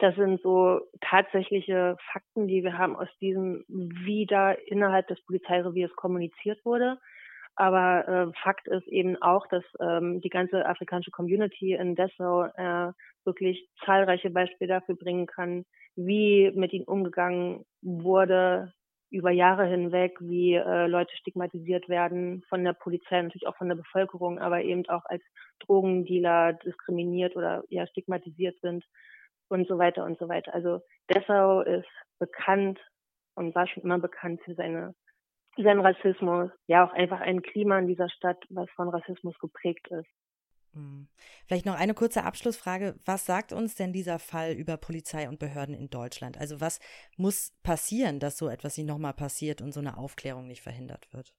das 0.01 0.15
sind 0.17 0.41
so 0.43 0.81
tatsächliche 1.01 1.97
Fakten, 2.13 2.47
die 2.47 2.63
wir 2.63 2.77
haben 2.77 2.95
aus 2.95 3.09
diesem, 3.21 3.65
wie 3.69 4.27
da 4.27 4.53
innerhalb 4.53 5.09
des 5.09 5.21
Polizeireviers 5.25 5.95
kommuniziert 5.97 6.65
wurde. 6.65 6.99
Aber 7.59 8.07
äh, 8.07 8.33
Fakt 8.41 8.69
ist 8.69 8.87
eben 8.87 9.21
auch, 9.21 9.49
dass 9.49 9.65
ähm, 9.81 10.21
die 10.21 10.29
ganze 10.29 10.65
afrikanische 10.65 11.11
Community 11.11 11.73
in 11.73 11.97
Dessau 11.97 12.45
äh, 12.45 12.93
wirklich 13.25 13.69
zahlreiche 13.85 14.31
Beispiele 14.31 14.69
dafür 14.69 14.95
bringen 14.95 15.27
kann, 15.27 15.65
wie 15.97 16.53
mit 16.55 16.73
ihnen 16.73 16.85
umgegangen 16.85 17.65
wurde 17.83 18.73
über 19.11 19.33
Jahre 19.33 19.67
hinweg, 19.67 20.17
wie 20.21 20.55
äh, 20.55 20.87
Leute 20.87 21.17
stigmatisiert 21.17 21.89
werden 21.89 22.45
von 22.49 22.63
der 22.63 22.75
Polizei, 22.75 23.21
natürlich 23.21 23.49
auch 23.49 23.57
von 23.57 23.69
der 23.69 23.75
Bevölkerung, 23.75 24.39
aber 24.39 24.63
eben 24.63 24.89
auch 24.89 25.05
als 25.07 25.25
Drogendealer 25.59 26.53
diskriminiert 26.53 27.35
oder 27.35 27.65
ja 27.71 27.89
stigmatisiert 27.89 28.57
sind 28.61 28.85
und 29.49 29.67
so 29.67 29.79
weiter 29.79 30.05
und 30.05 30.17
so 30.21 30.29
weiter. 30.29 30.55
Also 30.55 30.79
Dessau 31.13 31.63
ist 31.63 31.89
bekannt 32.21 32.79
und 33.35 33.57
war 33.57 33.67
schon 33.67 33.83
immer 33.83 33.99
bekannt 33.99 34.43
für 34.45 34.55
seine 34.55 34.95
seinen 35.63 35.81
Rassismus, 35.81 36.51
ja 36.67 36.87
auch 36.87 36.93
einfach 36.93 37.21
ein 37.21 37.43
Klima 37.43 37.79
in 37.79 37.87
dieser 37.87 38.09
Stadt, 38.09 38.43
was 38.49 38.69
von 38.71 38.89
Rassismus 38.89 39.39
geprägt 39.39 39.89
ist. 39.89 40.09
Hm. 40.75 41.09
Vielleicht 41.47 41.67
noch 41.67 41.79
eine 41.79 41.95
kurze 41.95 42.25
Abschlussfrage. 42.25 42.95
Was 43.05 43.27
sagt 43.27 43.53
uns 43.53 43.75
denn 43.75 43.93
dieser 43.93 44.19
Fall 44.19 44.53
über 44.53 44.77
Polizei 44.77 45.29
und 45.29 45.39
Behörden 45.39 45.75
in 45.75 45.91
Deutschland? 45.91 46.39
Also 46.39 46.61
was 46.61 46.79
muss 47.17 47.53
passieren, 47.63 48.21
dass 48.21 48.39
so 48.39 48.49
etwas 48.49 48.77
nicht 48.77 48.87
nochmal 48.87 49.15
passiert 49.15 49.63
und 49.63 49.73
so 49.73 49.81
eine 49.81 49.97
Aufklärung 49.97 50.47
nicht 50.47 50.63
verhindert 50.63 51.13
wird? 51.13 51.33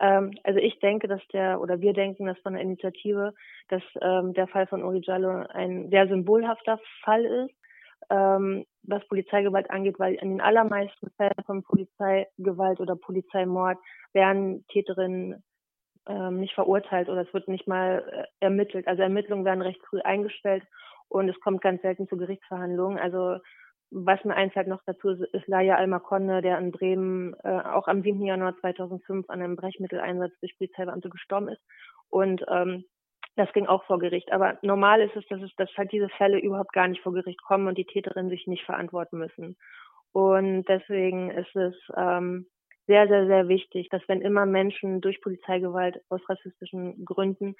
Ähm, 0.00 0.32
also 0.44 0.58
ich 0.58 0.78
denke, 0.80 1.08
dass 1.08 1.26
der, 1.32 1.60
oder 1.60 1.80
wir 1.80 1.92
denken, 1.92 2.26
dass 2.26 2.38
von 2.40 2.54
der 2.54 2.62
Initiative, 2.62 3.34
dass 3.68 3.82
ähm, 4.00 4.34
der 4.34 4.46
Fall 4.46 4.66
von 4.66 4.82
Uri 4.82 5.00
Jallo 5.02 5.46
ein 5.48 5.88
sehr 5.90 6.08
symbolhafter 6.08 6.80
Fall 7.02 7.24
ist, 7.24 7.54
ähm, 8.10 8.64
was 8.82 9.06
Polizeigewalt 9.08 9.70
angeht, 9.70 9.98
weil 9.98 10.14
in 10.14 10.30
den 10.30 10.40
allermeisten 10.40 11.10
Fällen 11.16 11.44
von 11.44 11.62
Polizeigewalt 11.62 12.80
oder 12.80 12.96
Polizeimord 12.96 13.78
werden 14.12 14.64
Täterinnen 14.68 15.42
ähm, 16.08 16.40
nicht 16.40 16.54
verurteilt 16.54 17.08
oder 17.08 17.22
es 17.22 17.34
wird 17.34 17.48
nicht 17.48 17.66
mal 17.66 18.04
äh, 18.10 18.44
ermittelt. 18.44 18.86
Also 18.86 19.02
Ermittlungen 19.02 19.44
werden 19.44 19.62
recht 19.62 19.80
früh 19.88 20.00
eingestellt 20.00 20.64
und 21.08 21.28
es 21.28 21.40
kommt 21.40 21.62
ganz 21.62 21.82
selten 21.82 22.08
zu 22.08 22.16
Gerichtsverhandlungen. 22.16 22.98
Also 22.98 23.38
was 23.90 24.22
mir 24.24 24.34
einfällt 24.34 24.66
noch 24.66 24.82
dazu 24.84 25.10
ist, 25.10 25.22
ist 25.32 25.46
Laia 25.46 25.76
Almaconde, 25.76 26.42
der 26.42 26.58
in 26.58 26.72
Bremen 26.72 27.34
äh, 27.44 27.60
auch 27.60 27.86
am 27.86 28.02
7. 28.02 28.24
Januar 28.24 28.56
2005 28.58 29.28
an 29.30 29.42
einem 29.42 29.56
Brechmitteleinsatz 29.56 30.32
durch 30.40 30.56
Polizeibeamte 30.58 31.08
gestorben 31.08 31.48
ist. 31.48 31.62
Und 32.08 32.44
ähm, 32.48 32.84
das 33.36 33.52
ging 33.52 33.66
auch 33.66 33.84
vor 33.84 33.98
Gericht. 33.98 34.32
Aber 34.32 34.58
normal 34.62 35.00
ist 35.00 35.14
es, 35.14 35.26
dass, 35.28 35.40
es, 35.42 35.54
dass 35.56 35.70
halt 35.76 35.92
diese 35.92 36.08
Fälle 36.08 36.38
überhaupt 36.38 36.72
gar 36.72 36.88
nicht 36.88 37.02
vor 37.02 37.12
Gericht 37.12 37.42
kommen 37.42 37.68
und 37.68 37.78
die 37.78 37.84
Täterinnen 37.84 38.30
sich 38.30 38.46
nicht 38.46 38.64
verantworten 38.64 39.18
müssen. 39.18 39.56
Und 40.12 40.64
deswegen 40.68 41.30
ist 41.30 41.54
es 41.54 41.74
ähm, 41.96 42.46
sehr, 42.86 43.06
sehr, 43.08 43.26
sehr 43.26 43.48
wichtig, 43.48 43.88
dass 43.90 44.02
wenn 44.08 44.22
immer 44.22 44.46
Menschen 44.46 45.00
durch 45.00 45.20
Polizeigewalt 45.20 46.00
aus 46.08 46.20
rassistischen 46.28 47.04
Gründen 47.04 47.54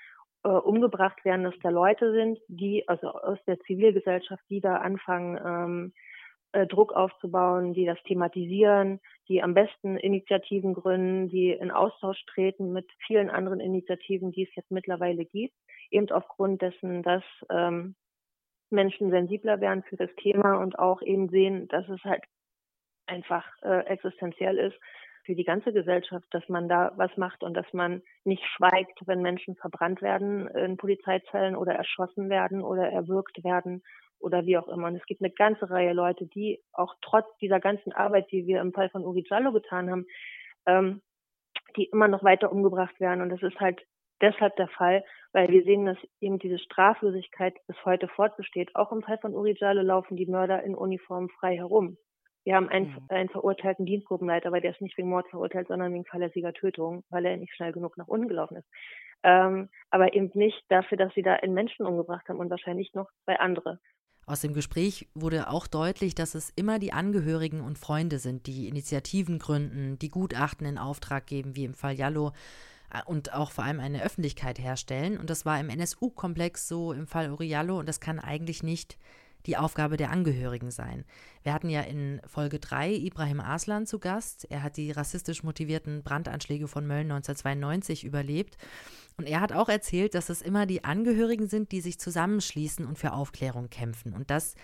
äh, 0.44 0.48
umgebracht 0.48 1.24
werden, 1.24 1.44
dass 1.44 1.58
da 1.62 1.68
Leute 1.68 2.12
sind, 2.12 2.38
die, 2.48 2.88
also 2.88 3.10
aus 3.10 3.38
der 3.46 3.58
Zivilgesellschaft, 3.60 4.42
die 4.48 4.60
da 4.60 4.76
anfangen, 4.76 5.38
ähm, 5.44 5.92
äh, 6.56 6.66
Druck 6.66 6.94
aufzubauen, 6.94 7.74
die 7.74 7.84
das 7.84 8.02
thematisieren, 8.04 8.98
die 9.28 9.42
am 9.42 9.52
besten 9.52 9.98
Initiativen 9.98 10.72
gründen, 10.72 11.28
die 11.28 11.50
in 11.50 11.70
Austausch 11.70 12.24
treten 12.26 12.72
mit 12.72 12.90
vielen 13.06 13.28
anderen 13.28 13.60
Initiativen, 13.60 14.32
die 14.32 14.44
es 14.44 14.54
jetzt 14.54 14.70
mittlerweile 14.70 15.26
gibt, 15.26 15.54
eben 15.90 16.10
aufgrund 16.10 16.62
dessen, 16.62 17.02
dass 17.02 17.22
ähm, 17.50 17.94
Menschen 18.70 19.10
sensibler 19.10 19.60
werden 19.60 19.82
für 19.82 19.96
das 19.96 20.08
Thema 20.16 20.54
und 20.54 20.78
auch 20.78 21.02
eben 21.02 21.28
sehen, 21.28 21.68
dass 21.68 21.86
es 21.90 22.02
halt 22.04 22.24
einfach 23.06 23.44
äh, 23.62 23.84
existenziell 23.86 24.56
ist 24.56 24.78
für 25.26 25.34
die 25.34 25.44
ganze 25.44 25.74
Gesellschaft, 25.74 26.26
dass 26.30 26.48
man 26.48 26.70
da 26.70 26.92
was 26.96 27.14
macht 27.18 27.42
und 27.42 27.52
dass 27.52 27.70
man 27.74 28.00
nicht 28.24 28.44
schweigt, 28.56 28.98
wenn 29.06 29.20
Menschen 29.20 29.56
verbrannt 29.56 30.00
werden 30.00 30.48
in 30.48 30.78
Polizeizellen 30.78 31.54
oder 31.54 31.74
erschossen 31.74 32.30
werden 32.30 32.62
oder 32.62 32.88
erwürgt 32.88 33.44
werden 33.44 33.82
oder 34.20 34.46
wie 34.46 34.58
auch 34.58 34.68
immer. 34.68 34.88
Und 34.88 34.96
es 34.96 35.06
gibt 35.06 35.20
eine 35.20 35.30
ganze 35.30 35.70
Reihe 35.70 35.92
Leute, 35.92 36.26
die 36.26 36.62
auch 36.72 36.94
trotz 37.02 37.26
dieser 37.40 37.60
ganzen 37.60 37.92
Arbeit, 37.92 38.30
die 38.30 38.46
wir 38.46 38.60
im 38.60 38.72
Fall 38.72 38.90
von 38.90 39.04
Uri 39.04 39.24
Jallo 39.28 39.52
getan 39.52 39.90
haben, 39.90 40.06
ähm, 40.66 41.02
die 41.76 41.84
immer 41.86 42.08
noch 42.08 42.24
weiter 42.24 42.52
umgebracht 42.52 42.98
werden. 43.00 43.20
Und 43.20 43.30
das 43.30 43.42
ist 43.42 43.60
halt 43.60 43.80
deshalb 44.20 44.56
der 44.56 44.68
Fall, 44.68 45.04
weil 45.32 45.48
wir 45.48 45.62
sehen, 45.64 45.86
dass 45.86 45.98
eben 46.20 46.38
diese 46.38 46.58
Straflosigkeit 46.58 47.54
bis 47.66 47.76
heute 47.84 48.08
fortbesteht. 48.08 48.74
Auch 48.74 48.92
im 48.92 49.02
Fall 49.02 49.18
von 49.18 49.34
Uri 49.34 49.54
Jallo 49.58 49.82
laufen 49.82 50.16
die 50.16 50.26
Mörder 50.26 50.62
in 50.62 50.74
Uniform 50.74 51.28
frei 51.28 51.56
herum. 51.56 51.98
Wir 52.44 52.54
haben 52.54 52.68
einen, 52.68 52.90
mhm. 52.90 53.06
einen 53.08 53.28
verurteilten 53.28 53.86
Dienstgruppenleiter, 53.86 54.46
aber 54.46 54.60
der 54.60 54.70
ist 54.70 54.80
nicht 54.80 54.96
wegen 54.96 55.08
Mord 55.08 55.28
verurteilt, 55.28 55.66
sondern 55.66 55.92
wegen 55.92 56.04
fahrlässiger 56.04 56.52
Tötung, 56.52 57.02
weil 57.10 57.26
er 57.26 57.36
nicht 57.36 57.54
schnell 57.56 57.72
genug 57.72 57.96
nach 57.98 58.06
unten 58.06 58.28
gelaufen 58.28 58.58
ist. 58.58 58.68
Ähm, 59.24 59.68
aber 59.90 60.14
eben 60.14 60.30
nicht 60.34 60.62
dafür, 60.68 60.96
dass 60.96 61.12
sie 61.14 61.22
da 61.22 61.34
einen 61.34 61.54
Menschen 61.54 61.84
umgebracht 61.84 62.28
haben 62.28 62.38
und 62.38 62.48
wahrscheinlich 62.48 62.94
noch 62.94 63.10
zwei 63.24 63.40
andere. 63.40 63.80
Aus 64.28 64.40
dem 64.40 64.54
Gespräch 64.54 65.06
wurde 65.14 65.48
auch 65.50 65.68
deutlich, 65.68 66.16
dass 66.16 66.34
es 66.34 66.50
immer 66.56 66.80
die 66.80 66.92
Angehörigen 66.92 67.60
und 67.60 67.78
Freunde 67.78 68.18
sind, 68.18 68.48
die 68.48 68.66
Initiativen 68.66 69.38
gründen, 69.38 70.00
die 70.00 70.08
Gutachten 70.08 70.66
in 70.66 70.78
Auftrag 70.78 71.26
geben, 71.28 71.54
wie 71.54 71.64
im 71.64 71.74
Fall 71.74 71.94
Jallo, 71.94 72.32
äh, 72.92 73.02
und 73.06 73.32
auch 73.32 73.52
vor 73.52 73.62
allem 73.62 73.78
eine 73.78 74.02
Öffentlichkeit 74.02 74.58
herstellen. 74.58 75.16
Und 75.16 75.30
das 75.30 75.46
war 75.46 75.60
im 75.60 75.70
NSU-Komplex 75.70 76.66
so 76.66 76.92
im 76.92 77.06
Fall 77.06 77.30
Uriallo 77.30 77.78
und 77.78 77.88
das 77.88 78.00
kann 78.00 78.18
eigentlich 78.18 78.64
nicht 78.64 78.98
die 79.46 79.56
Aufgabe 79.56 79.96
der 79.96 80.10
Angehörigen 80.10 80.70
sein. 80.70 81.04
Wir 81.42 81.52
hatten 81.52 81.68
ja 81.68 81.82
in 81.82 82.20
Folge 82.26 82.58
3 82.58 82.92
Ibrahim 82.92 83.40
Aslan 83.40 83.86
zu 83.86 83.98
Gast. 83.98 84.46
Er 84.50 84.62
hat 84.62 84.76
die 84.76 84.90
rassistisch 84.90 85.42
motivierten 85.42 86.02
Brandanschläge 86.02 86.68
von 86.68 86.86
Mölln 86.86 87.10
1992 87.10 88.04
überlebt. 88.04 88.58
Und 89.16 89.26
er 89.26 89.40
hat 89.40 89.52
auch 89.52 89.68
erzählt, 89.68 90.14
dass 90.14 90.28
es 90.28 90.42
immer 90.42 90.66
die 90.66 90.84
Angehörigen 90.84 91.48
sind, 91.48 91.72
die 91.72 91.80
sich 91.80 91.98
zusammenschließen 91.98 92.84
und 92.84 92.98
für 92.98 93.12
Aufklärung 93.12 93.70
kämpfen. 93.70 94.12
Und 94.12 94.30
dass 94.30 94.54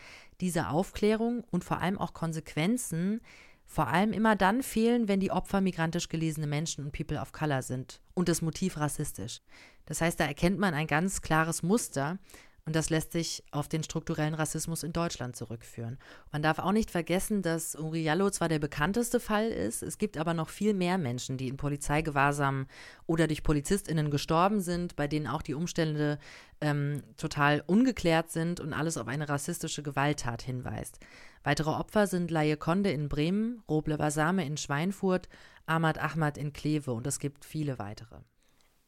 diese 0.41 0.69
Aufklärung 0.69 1.45
und 1.51 1.65
vor 1.65 1.79
allem 1.79 1.99
auch 1.99 2.13
Konsequenzen 2.13 3.21
vor 3.65 3.89
allem 3.89 4.13
immer 4.13 4.37
dann 4.37 4.63
fehlen, 4.63 5.09
wenn 5.09 5.21
die 5.21 5.31
Opfer 5.31 5.63
migrantisch 5.63 6.11
gelesene 6.11 6.47
Menschen 6.47 6.85
und 6.85 6.93
People 6.93 7.19
of 7.19 7.33
Color 7.33 7.63
sind 7.63 8.03
und 8.13 8.29
das 8.29 8.43
Motiv 8.43 8.77
rassistisch. 8.77 9.41
Das 9.87 10.03
heißt, 10.03 10.21
da 10.21 10.25
erkennt 10.27 10.59
man 10.59 10.75
ein 10.75 10.87
ganz 10.87 11.23
klares 11.23 11.63
Muster, 11.63 12.19
und 12.65 12.77
das 12.77 12.91
lässt 12.91 13.11
sich 13.11 13.43
auf 13.51 13.69
den 13.69 13.83
strukturellen 13.83 14.35
Rassismus 14.35 14.85
in 14.85 14.93
Deutschland 14.93 15.35
zurückführen. 15.35 15.99
Man 16.31 16.43
darf 16.43 16.61
auch 16.61 16.71
nicht 16.71 16.93
vergessen, 16.93 17.43
dass 17.43 17.75
Uriallo 17.75 18.31
zwar 18.31 18.49
der 18.49 18.61
bekannteste 18.61 19.19
Fall 19.19 19.49
ist, 19.49 19.83
es 19.83 19.99
gibt 19.99 20.17
aber 20.17 20.33
noch 20.33 20.49
viel 20.49 20.73
mehr 20.73 20.97
Menschen, 20.97 21.37
die 21.37 21.49
in 21.49 21.57
Polizeigewahrsam 21.57 22.67
oder 23.07 23.27
durch 23.27 23.43
PolizistInnen 23.43 24.11
gestorben 24.11 24.61
sind, 24.61 24.95
bei 24.95 25.09
denen 25.09 25.27
auch 25.27 25.43
die 25.43 25.55
Umstände 25.55 26.19
ähm, 26.61 27.03
total 27.17 27.65
ungeklärt 27.67 28.31
sind 28.31 28.61
und 28.61 28.73
alles 28.73 28.97
auf 28.97 29.09
eine 29.09 29.29
rassistische 29.29 29.83
Gewalttat 29.83 30.43
hinweist. 30.43 31.01
Weitere 31.43 31.71
Opfer 31.71 32.07
sind 32.07 32.31
Laie 32.31 32.57
Konde 32.57 32.93
in 32.93 33.09
Bremen, 33.09 33.65
Roble 33.69 33.99
Basame 33.99 34.47
in 34.47 34.57
Schweinfurt, 34.57 35.29
Ahmad 35.67 35.99
Ahmad 35.99 36.39
in 36.39 36.53
Kleve 36.53 36.93
und 36.93 37.09
es 37.09 37.19
gibt 37.19 37.45
viele 37.45 37.81
weitere. 37.81 38.19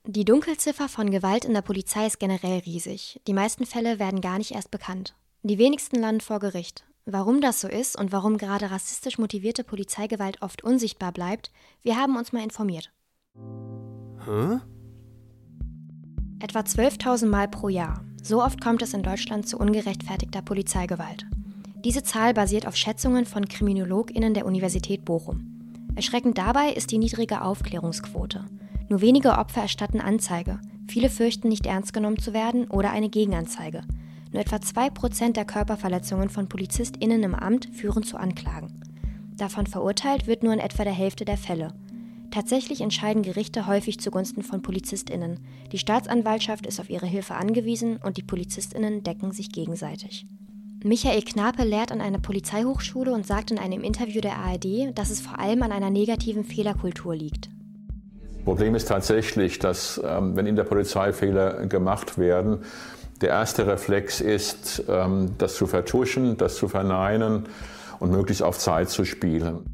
Die 0.06 0.26
Dunkelziffer 0.26 0.90
von 0.90 1.10
Gewalt 1.10 1.46
in 1.46 1.54
der 1.54 1.62
Polizei 1.62 2.06
ist 2.06 2.20
generell 2.20 2.58
riesig. 2.58 3.22
Die 3.26 3.32
meisten 3.32 3.64
Fälle 3.64 3.98
werden 3.98 4.20
gar 4.20 4.36
nicht 4.36 4.50
erst 4.50 4.70
bekannt. 4.70 5.14
Die 5.42 5.56
wenigsten 5.56 5.98
landen 5.98 6.20
vor 6.20 6.40
Gericht. 6.40 6.84
Warum 7.06 7.40
das 7.40 7.62
so 7.62 7.68
ist 7.68 7.98
und 7.98 8.12
warum 8.12 8.36
gerade 8.36 8.70
rassistisch 8.70 9.16
motivierte 9.16 9.64
Polizeigewalt 9.64 10.42
oft 10.42 10.62
unsichtbar 10.62 11.10
bleibt, 11.10 11.50
wir 11.80 11.96
haben 11.96 12.18
uns 12.18 12.34
mal 12.34 12.44
informiert. 12.44 12.92
Hä? 14.26 14.58
Etwa 16.38 16.60
12.000 16.60 17.24
Mal 17.24 17.48
pro 17.48 17.70
Jahr. 17.70 18.04
So 18.22 18.44
oft 18.44 18.60
kommt 18.60 18.82
es 18.82 18.92
in 18.92 19.02
Deutschland 19.02 19.48
zu 19.48 19.56
ungerechtfertigter 19.56 20.42
Polizeigewalt. 20.42 21.24
Diese 21.82 22.02
Zahl 22.02 22.34
basiert 22.34 22.66
auf 22.66 22.76
Schätzungen 22.76 23.24
von 23.24 23.48
KriminologInnen 23.48 24.34
der 24.34 24.44
Universität 24.44 25.06
Bochum. 25.06 25.86
Erschreckend 25.94 26.36
dabei 26.36 26.72
ist 26.72 26.90
die 26.90 26.98
niedrige 26.98 27.40
Aufklärungsquote. 27.40 28.44
Nur 28.88 29.00
wenige 29.00 29.38
Opfer 29.38 29.62
erstatten 29.62 30.00
Anzeige. 30.00 30.60
Viele 30.88 31.08
fürchten, 31.08 31.48
nicht 31.48 31.66
ernst 31.66 31.92
genommen 31.92 32.18
zu 32.18 32.32
werden 32.32 32.68
oder 32.68 32.90
eine 32.90 33.08
Gegenanzeige. 33.08 33.82
Nur 34.32 34.42
etwa 34.42 34.56
2% 34.56 35.32
der 35.32 35.44
Körperverletzungen 35.44 36.28
von 36.28 36.48
PolizistInnen 36.48 37.22
im 37.22 37.34
Amt 37.34 37.68
führen 37.72 38.02
zu 38.02 38.16
Anklagen. 38.16 38.82
Davon 39.36 39.66
verurteilt 39.66 40.26
wird 40.26 40.42
nur 40.42 40.52
in 40.52 40.58
etwa 40.58 40.84
der 40.84 40.92
Hälfte 40.92 41.24
der 41.24 41.38
Fälle. 41.38 41.72
Tatsächlich 42.30 42.80
entscheiden 42.80 43.22
Gerichte 43.22 43.66
häufig 43.66 44.00
zugunsten 44.00 44.42
von 44.42 44.60
PolizistInnen. 44.60 45.38
Die 45.72 45.78
Staatsanwaltschaft 45.78 46.66
ist 46.66 46.80
auf 46.80 46.90
ihre 46.90 47.06
Hilfe 47.06 47.36
angewiesen 47.36 47.98
und 47.98 48.16
die 48.16 48.22
PolizistInnen 48.22 49.02
decken 49.02 49.32
sich 49.32 49.50
gegenseitig. 49.50 50.26
Michael 50.82 51.22
Knape 51.22 51.64
lehrt 51.64 51.92
an 51.92 52.00
einer 52.00 52.18
Polizeihochschule 52.18 53.12
und 53.12 53.26
sagt 53.26 53.50
in 53.50 53.58
einem 53.58 53.82
Interview 53.82 54.20
der 54.20 54.36
ARD, 54.36 54.96
dass 54.98 55.10
es 55.10 55.20
vor 55.20 55.38
allem 55.38 55.62
an 55.62 55.72
einer 55.72 55.90
negativen 55.90 56.44
Fehlerkultur 56.44 57.14
liegt. 57.16 57.50
Problem 58.44 58.74
ist 58.74 58.88
tatsächlich, 58.88 59.58
dass 59.58 60.00
ähm, 60.04 60.36
wenn 60.36 60.46
in 60.46 60.56
der 60.56 60.64
Polizei 60.64 61.12
Fehler 61.12 61.66
gemacht 61.66 62.18
werden, 62.18 62.58
der 63.20 63.30
erste 63.30 63.66
Reflex 63.66 64.20
ist, 64.20 64.84
ähm, 64.88 65.30
das 65.38 65.54
zu 65.54 65.66
vertuschen, 65.66 66.36
das 66.36 66.56
zu 66.56 66.68
verneinen 66.68 67.46
und 68.00 68.10
möglichst 68.10 68.42
auf 68.42 68.58
Zeit 68.58 68.90
zu 68.90 69.04
spielen. 69.04 69.64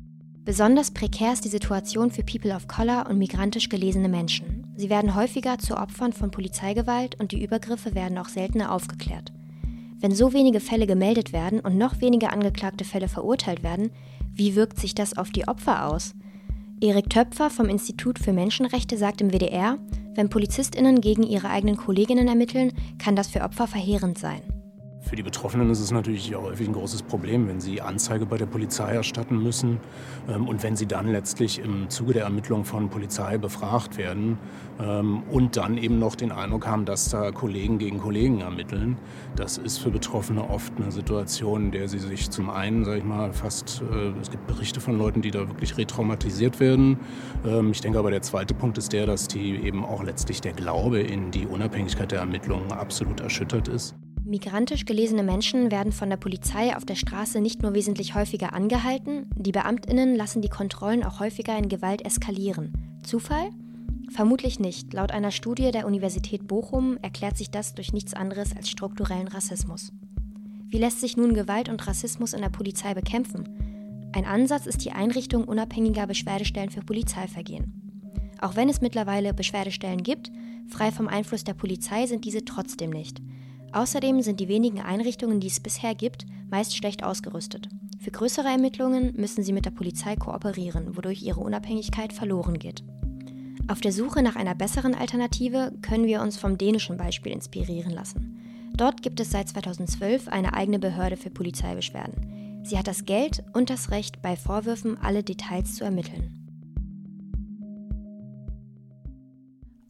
Besonders 0.45 0.91
prekär 0.91 1.33
ist 1.33 1.45
die 1.45 1.49
Situation 1.49 2.11
für 2.11 2.23
People 2.23 2.55
of 2.55 2.67
Color 2.67 3.07
und 3.09 3.19
migrantisch 3.19 3.69
gelesene 3.69 4.09
Menschen. 4.09 4.73
Sie 4.77 4.89
werden 4.89 5.15
häufiger 5.15 5.59
zu 5.59 5.77
Opfern 5.77 6.13
von 6.13 6.31
Polizeigewalt 6.31 7.21
und 7.21 7.33
die 7.33 7.43
Übergriffe 7.45 7.95
werden 7.95 8.19
auch 8.19 8.29
seltener 8.29 8.73
aufgeklärt. 8.73 9.33
Wenn 10.01 10.15
so 10.15 10.33
wenige 10.33 10.61
Fälle 10.61 10.87
gemeldet 10.87 11.33
werden 11.33 11.61
und 11.61 11.77
noch 11.77 12.01
weniger 12.01 12.33
angeklagte 12.33 12.85
Fälle 12.85 13.09
verurteilt 13.09 13.63
werden, 13.63 13.91
wie 14.33 14.57
wirkt 14.57 14.79
sich 14.79 14.95
das 14.95 15.19
auf 15.19 15.31
die 15.31 15.47
Opfer 15.47 15.87
aus? 15.87 16.15
Erik 16.83 17.11
Töpfer 17.11 17.51
vom 17.51 17.69
Institut 17.69 18.19
für 18.19 18.33
Menschenrechte 18.33 18.97
sagt 18.97 19.21
im 19.21 19.33
WDR, 19.33 19.77
wenn 20.15 20.31
Polizistinnen 20.31 21.03
gegen 21.03 21.25
ihre 21.25 21.51
eigenen 21.51 21.77
Kolleginnen 21.77 22.27
ermitteln, 22.27 22.73
kann 22.99 23.17
das 23.17 23.29
für 23.29 23.43
Opfer 23.43 23.67
verheerend 23.67 24.19
sein. 24.19 24.41
Für 25.11 25.17
die 25.17 25.25
Betroffenen 25.25 25.69
ist 25.71 25.81
es 25.81 25.91
natürlich 25.91 26.33
häufig 26.37 26.69
ein 26.69 26.73
großes 26.73 27.03
Problem, 27.03 27.49
wenn 27.49 27.61
sie 27.61 27.81
Anzeige 27.81 28.27
bei 28.27 28.39
der 28.39 28.47
Polizei 28.47 28.93
erstatten 28.93 29.43
müssen 29.43 29.81
ähm, 30.29 30.47
und 30.47 30.63
wenn 30.63 30.77
sie 30.77 30.87
dann 30.87 31.09
letztlich 31.09 31.59
im 31.59 31.91
Zuge 31.91 32.13
der 32.13 32.23
Ermittlung 32.23 32.65
von 32.65 32.91
Polizei 32.91 33.37
befragt 33.37 33.99
werden 33.99 34.39
ähm, 34.81 35.25
und 35.29 35.57
dann 35.57 35.79
eben 35.79 35.99
noch 35.99 36.15
den 36.15 36.31
Eindruck 36.31 36.69
haben, 36.69 36.85
dass 36.85 37.09
da 37.09 37.33
Kollegen 37.33 37.79
gegen 37.79 37.99
Kollegen 37.99 38.43
ermitteln. 38.43 38.99
Das 39.35 39.59
ist 39.59 39.79
für 39.79 39.91
Betroffene 39.91 40.49
oft 40.49 40.73
eine 40.77 40.93
Situation, 40.93 41.65
in 41.65 41.71
der 41.73 41.89
sie 41.89 41.99
sich 41.99 42.31
zum 42.31 42.49
einen, 42.49 42.85
sage 42.85 42.99
ich 42.99 43.05
mal, 43.05 43.33
fast, 43.33 43.83
äh, 43.93 44.13
es 44.21 44.31
gibt 44.31 44.47
Berichte 44.47 44.79
von 44.79 44.97
Leuten, 44.97 45.23
die 45.23 45.33
da 45.33 45.41
wirklich 45.41 45.77
retraumatisiert 45.77 46.61
werden. 46.61 47.01
Ähm, 47.45 47.73
ich 47.73 47.81
denke 47.81 47.99
aber, 47.99 48.13
der 48.13 48.23
zweite 48.23 48.55
Punkt 48.55 48.79
ist 48.79 48.93
der, 48.93 49.07
dass 49.07 49.27
die 49.27 49.57
eben 49.57 49.85
auch 49.85 50.05
letztlich 50.05 50.41
der 50.41 50.53
Glaube 50.53 51.01
in 51.01 51.33
die 51.33 51.47
Unabhängigkeit 51.47 52.13
der 52.13 52.21
Ermittlungen 52.21 52.71
absolut 52.71 53.19
erschüttert 53.19 53.67
ist. 53.67 53.97
Migrantisch 54.31 54.85
gelesene 54.85 55.25
Menschen 55.25 55.73
werden 55.73 55.91
von 55.91 56.09
der 56.09 56.17
Polizei 56.17 56.77
auf 56.77 56.85
der 56.85 56.95
Straße 56.95 57.41
nicht 57.41 57.63
nur 57.63 57.75
wesentlich 57.75 58.15
häufiger 58.15 58.53
angehalten, 58.53 59.29
die 59.35 59.51
Beamtinnen 59.51 60.15
lassen 60.15 60.41
die 60.41 60.49
Kontrollen 60.49 61.03
auch 61.03 61.19
häufiger 61.19 61.59
in 61.59 61.69
Gewalt 61.69 62.07
eskalieren. 62.07 62.73
Zufall? 63.03 63.51
Vermutlich 64.09 64.61
nicht. 64.61 64.93
Laut 64.93 65.11
einer 65.11 65.33
Studie 65.33 65.73
der 65.73 65.85
Universität 65.85 66.47
Bochum 66.47 66.97
erklärt 67.03 67.37
sich 67.37 67.51
das 67.51 67.75
durch 67.75 67.93
nichts 67.93 68.15
anderes 68.15 68.55
als 68.57 68.71
strukturellen 68.71 69.27
Rassismus. 69.27 69.93
Wie 70.69 70.79
lässt 70.79 71.01
sich 71.01 71.17
nun 71.17 71.35
Gewalt 71.35 71.69
und 71.69 71.85
Rassismus 71.89 72.33
in 72.33 72.43
der 72.43 72.51
Polizei 72.51 72.95
bekämpfen? 72.95 73.49
Ein 74.13 74.27
Ansatz 74.27 74.67
ist 74.67 74.85
die 74.85 74.93
Einrichtung 74.93 75.43
unabhängiger 75.43 76.07
Beschwerdestellen 76.07 76.71
für 76.71 76.83
Polizeivergehen. 76.83 78.31
Auch 78.41 78.55
wenn 78.55 78.69
es 78.69 78.81
mittlerweile 78.81 79.35
Beschwerdestellen 79.35 80.05
gibt, 80.05 80.31
frei 80.69 80.93
vom 80.93 81.09
Einfluss 81.09 81.43
der 81.43 81.55
Polizei 81.55 82.07
sind 82.07 82.25
diese 82.25 82.45
trotzdem 82.45 82.91
nicht. 82.91 83.21
Außerdem 83.73 84.23
sind 84.23 84.41
die 84.41 84.49
wenigen 84.49 84.81
Einrichtungen, 84.81 85.41
die 85.41 85.47
es 85.47 85.61
bisher 85.61 85.95
gibt, 85.95 86.27
meist 86.51 86.77
schlecht 86.77 87.05
ausgerüstet. 87.05 87.69
Für 88.01 88.11
größere 88.11 88.49
Ermittlungen 88.49 89.15
müssen 89.17 89.45
sie 89.45 89.53
mit 89.53 89.67
der 89.67 89.71
Polizei 89.71 90.17
kooperieren, 90.17 90.97
wodurch 90.97 91.23
ihre 91.23 91.41
Unabhängigkeit 91.41 92.13
verloren 92.13 92.59
geht. 92.59 92.83
Auf 93.69 93.81
der 93.81 93.93
Suche 93.93 94.23
nach 94.23 94.37
einer 94.37 94.55
besseren 94.55 94.95
Alternative 94.95 95.73
können 95.83 96.07
wir 96.07 96.23
uns 96.23 96.37
vom 96.37 96.59
dänischen 96.59 96.97
Beispiel 96.97 97.33
inspirieren 97.33 97.93
lassen. 97.93 98.73
Dort 98.77 99.03
gibt 99.03 99.21
es 99.21 99.31
seit 99.31 99.49
2012 99.49 100.29
eine 100.29 100.55
eigene 100.55 100.79
Behörde 100.79 101.17
für 101.17 101.31
Polizeibeschwerden. 101.31 102.63
Sie 102.65 102.79
hat 102.79 102.89
das 102.89 103.05
Geld 103.05 103.45
und 103.53 103.71
das 103.71 103.91
Recht, 103.91 104.23
bei 104.23 104.37
Vorwürfen 104.37 104.99
alle 104.99 105.23
Details 105.23 105.77
zu 105.77 105.85
ermitteln. 105.85 106.40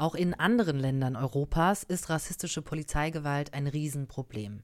Auch 0.01 0.15
in 0.15 0.33
anderen 0.33 0.79
Ländern 0.79 1.15
Europas 1.15 1.83
ist 1.83 2.09
rassistische 2.09 2.63
Polizeigewalt 2.63 3.53
ein 3.53 3.67
Riesenproblem. 3.67 4.63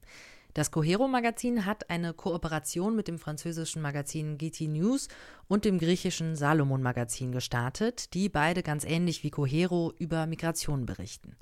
Das 0.55 0.71
Cohero-Magazin 0.71 1.63
hat 1.63 1.91
eine 1.91 2.15
Kooperation 2.15 2.95
mit 2.95 3.07
dem 3.07 3.19
französischen 3.19 3.83
Magazin 3.83 4.39
GT 4.39 4.61
News 4.61 5.09
und 5.47 5.63
dem 5.63 5.77
griechischen 5.77 6.35
Salomon-Magazin 6.35 7.31
gestartet, 7.31 8.15
die 8.15 8.29
beide 8.29 8.63
ganz 8.63 8.83
ähnlich 8.83 9.23
wie 9.23 9.29
Cohero 9.29 9.93
über 9.99 10.25
Migration 10.25 10.87
berichten. 10.87 11.35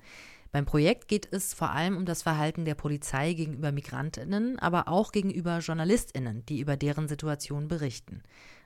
Beim 0.51 0.65
Projekt 0.65 1.07
geht 1.07 1.31
es 1.31 1.53
vor 1.53 1.71
allem 1.71 1.95
um 1.95 2.03
das 2.03 2.21
Verhalten 2.21 2.65
der 2.65 2.75
Polizei 2.75 3.31
gegenüber 3.31 3.71
Migrantinnen, 3.71 4.59
aber 4.59 4.89
auch 4.89 5.13
gegenüber 5.13 5.59
Journalistinnen, 5.59 6.45
die 6.47 6.59
über 6.59 6.75
deren 6.75 7.07
Situation 7.07 7.69
berichten. 7.69 8.23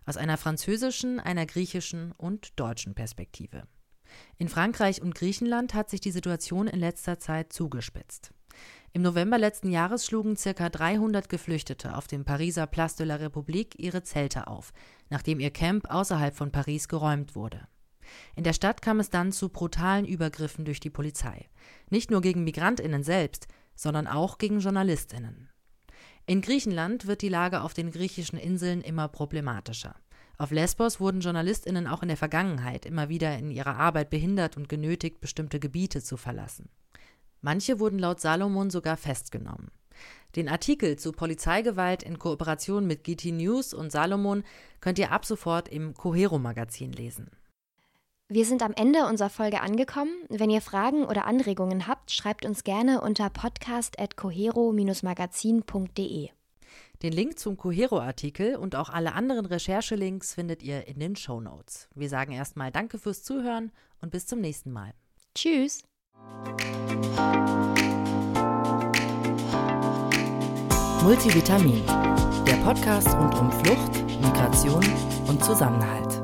Aus 0.07 0.17
einer 0.17 0.37
französischen, 0.37 1.19
einer 1.19 1.45
griechischen 1.45 2.13
und 2.13 2.59
deutschen 2.59 2.95
Perspektive. 2.95 3.67
In 4.37 4.49
Frankreich 4.49 5.01
und 5.01 5.15
Griechenland 5.15 5.73
hat 5.73 5.89
sich 5.89 6.01
die 6.01 6.11
Situation 6.11 6.67
in 6.67 6.79
letzter 6.79 7.19
Zeit 7.19 7.53
zugespitzt. 7.53 8.31
Im 8.91 9.03
November 9.03 9.37
letzten 9.37 9.69
Jahres 9.69 10.05
schlugen 10.05 10.35
ca. 10.35 10.69
300 10.69 11.29
Geflüchtete 11.29 11.95
auf 11.95 12.07
dem 12.07 12.25
Pariser 12.25 12.65
Place 12.65 12.95
de 12.95 13.05
la 13.05 13.15
République 13.17 13.75
ihre 13.77 14.01
Zelte 14.01 14.47
auf, 14.47 14.73
nachdem 15.09 15.39
ihr 15.39 15.51
Camp 15.51 15.89
außerhalb 15.91 16.35
von 16.35 16.51
Paris 16.51 16.87
geräumt 16.87 17.35
wurde. 17.35 17.67
In 18.35 18.43
der 18.43 18.53
Stadt 18.53 18.81
kam 18.81 18.99
es 18.99 19.11
dann 19.11 19.31
zu 19.31 19.49
brutalen 19.49 20.05
Übergriffen 20.05 20.65
durch 20.65 20.79
die 20.79 20.89
Polizei. 20.89 21.47
Nicht 21.89 22.09
nur 22.09 22.21
gegen 22.21 22.43
Migrantinnen 22.43 23.03
selbst, 23.03 23.47
sondern 23.75 24.07
auch 24.07 24.39
gegen 24.39 24.59
Journalistinnen. 24.59 25.49
In 26.25 26.41
Griechenland 26.41 27.07
wird 27.07 27.21
die 27.21 27.29
Lage 27.29 27.61
auf 27.61 27.73
den 27.73 27.91
griechischen 27.91 28.37
Inseln 28.37 28.81
immer 28.81 29.07
problematischer. 29.07 29.95
Auf 30.39 30.49
Lesbos 30.51 30.99
wurden 31.01 31.19
Journalistinnen 31.19 31.85
auch 31.85 32.01
in 32.01 32.07
der 32.07 32.15
Vergangenheit 32.15 32.85
immer 32.85 33.09
wieder 33.09 33.37
in 33.37 33.51
ihrer 33.51 33.75
Arbeit 33.75 34.09
behindert 34.09 34.55
und 34.55 34.69
genötigt, 34.69 35.19
bestimmte 35.19 35.59
Gebiete 35.59 36.01
zu 36.01 36.15
verlassen. 36.15 36.69
Manche 37.41 37.81
wurden 37.81 37.99
laut 37.99 38.21
Salomon 38.21 38.69
sogar 38.69 38.95
festgenommen. 38.95 39.69
Den 40.37 40.47
Artikel 40.47 40.97
zu 40.97 41.11
Polizeigewalt 41.11 42.03
in 42.03 42.19
Kooperation 42.19 42.87
mit 42.87 43.03
GT 43.03 43.33
News 43.33 43.73
und 43.73 43.91
Salomon 43.91 44.45
könnt 44.79 44.97
ihr 44.97 45.11
ab 45.11 45.25
sofort 45.25 45.67
im 45.67 45.93
Cohero 45.93 46.39
Magazin 46.39 46.93
lesen. 46.93 47.31
Wir 48.29 48.45
sind 48.45 48.63
am 48.63 48.71
Ende 48.71 49.07
unserer 49.07 49.29
Folge 49.29 49.59
angekommen. 49.59 50.13
Wenn 50.29 50.49
ihr 50.49 50.61
Fragen 50.61 51.03
oder 51.03 51.25
Anregungen 51.25 51.85
habt, 51.85 52.11
schreibt 52.11 52.45
uns 52.45 52.63
gerne 52.63 53.01
unter 53.01 53.29
podcast.cohero-magazin.de. 53.29 56.29
Den 57.01 57.13
Link 57.13 57.39
zum 57.39 57.55
Cohero-Artikel 57.55 58.57
und 58.57 58.75
auch 58.75 58.89
alle 58.89 59.13
anderen 59.13 59.45
Recherchelinks 59.45 60.33
findet 60.33 60.61
ihr 60.63 60.85
in 60.87 60.99
den 60.99 61.15
Show 61.15 61.39
Notes. 61.39 61.87
Wir 61.95 62.09
sagen 62.09 62.33
erstmal 62.33 62.71
Danke 62.71 62.97
fürs 62.97 63.23
Zuhören 63.23 63.71
und 64.01 64.11
bis 64.11 64.27
zum 64.27 64.41
nächsten 64.41 64.71
Mal. 64.71 64.93
Tschüss. 65.33 65.83
Multivitamin, 71.03 71.85
der 72.45 72.57
Podcast 72.65 73.07
rund 73.15 73.33
um 73.35 73.49
Flucht, 73.49 73.93
Migration 74.21 74.83
und 75.29 75.41
Zusammenhalt. 75.41 76.18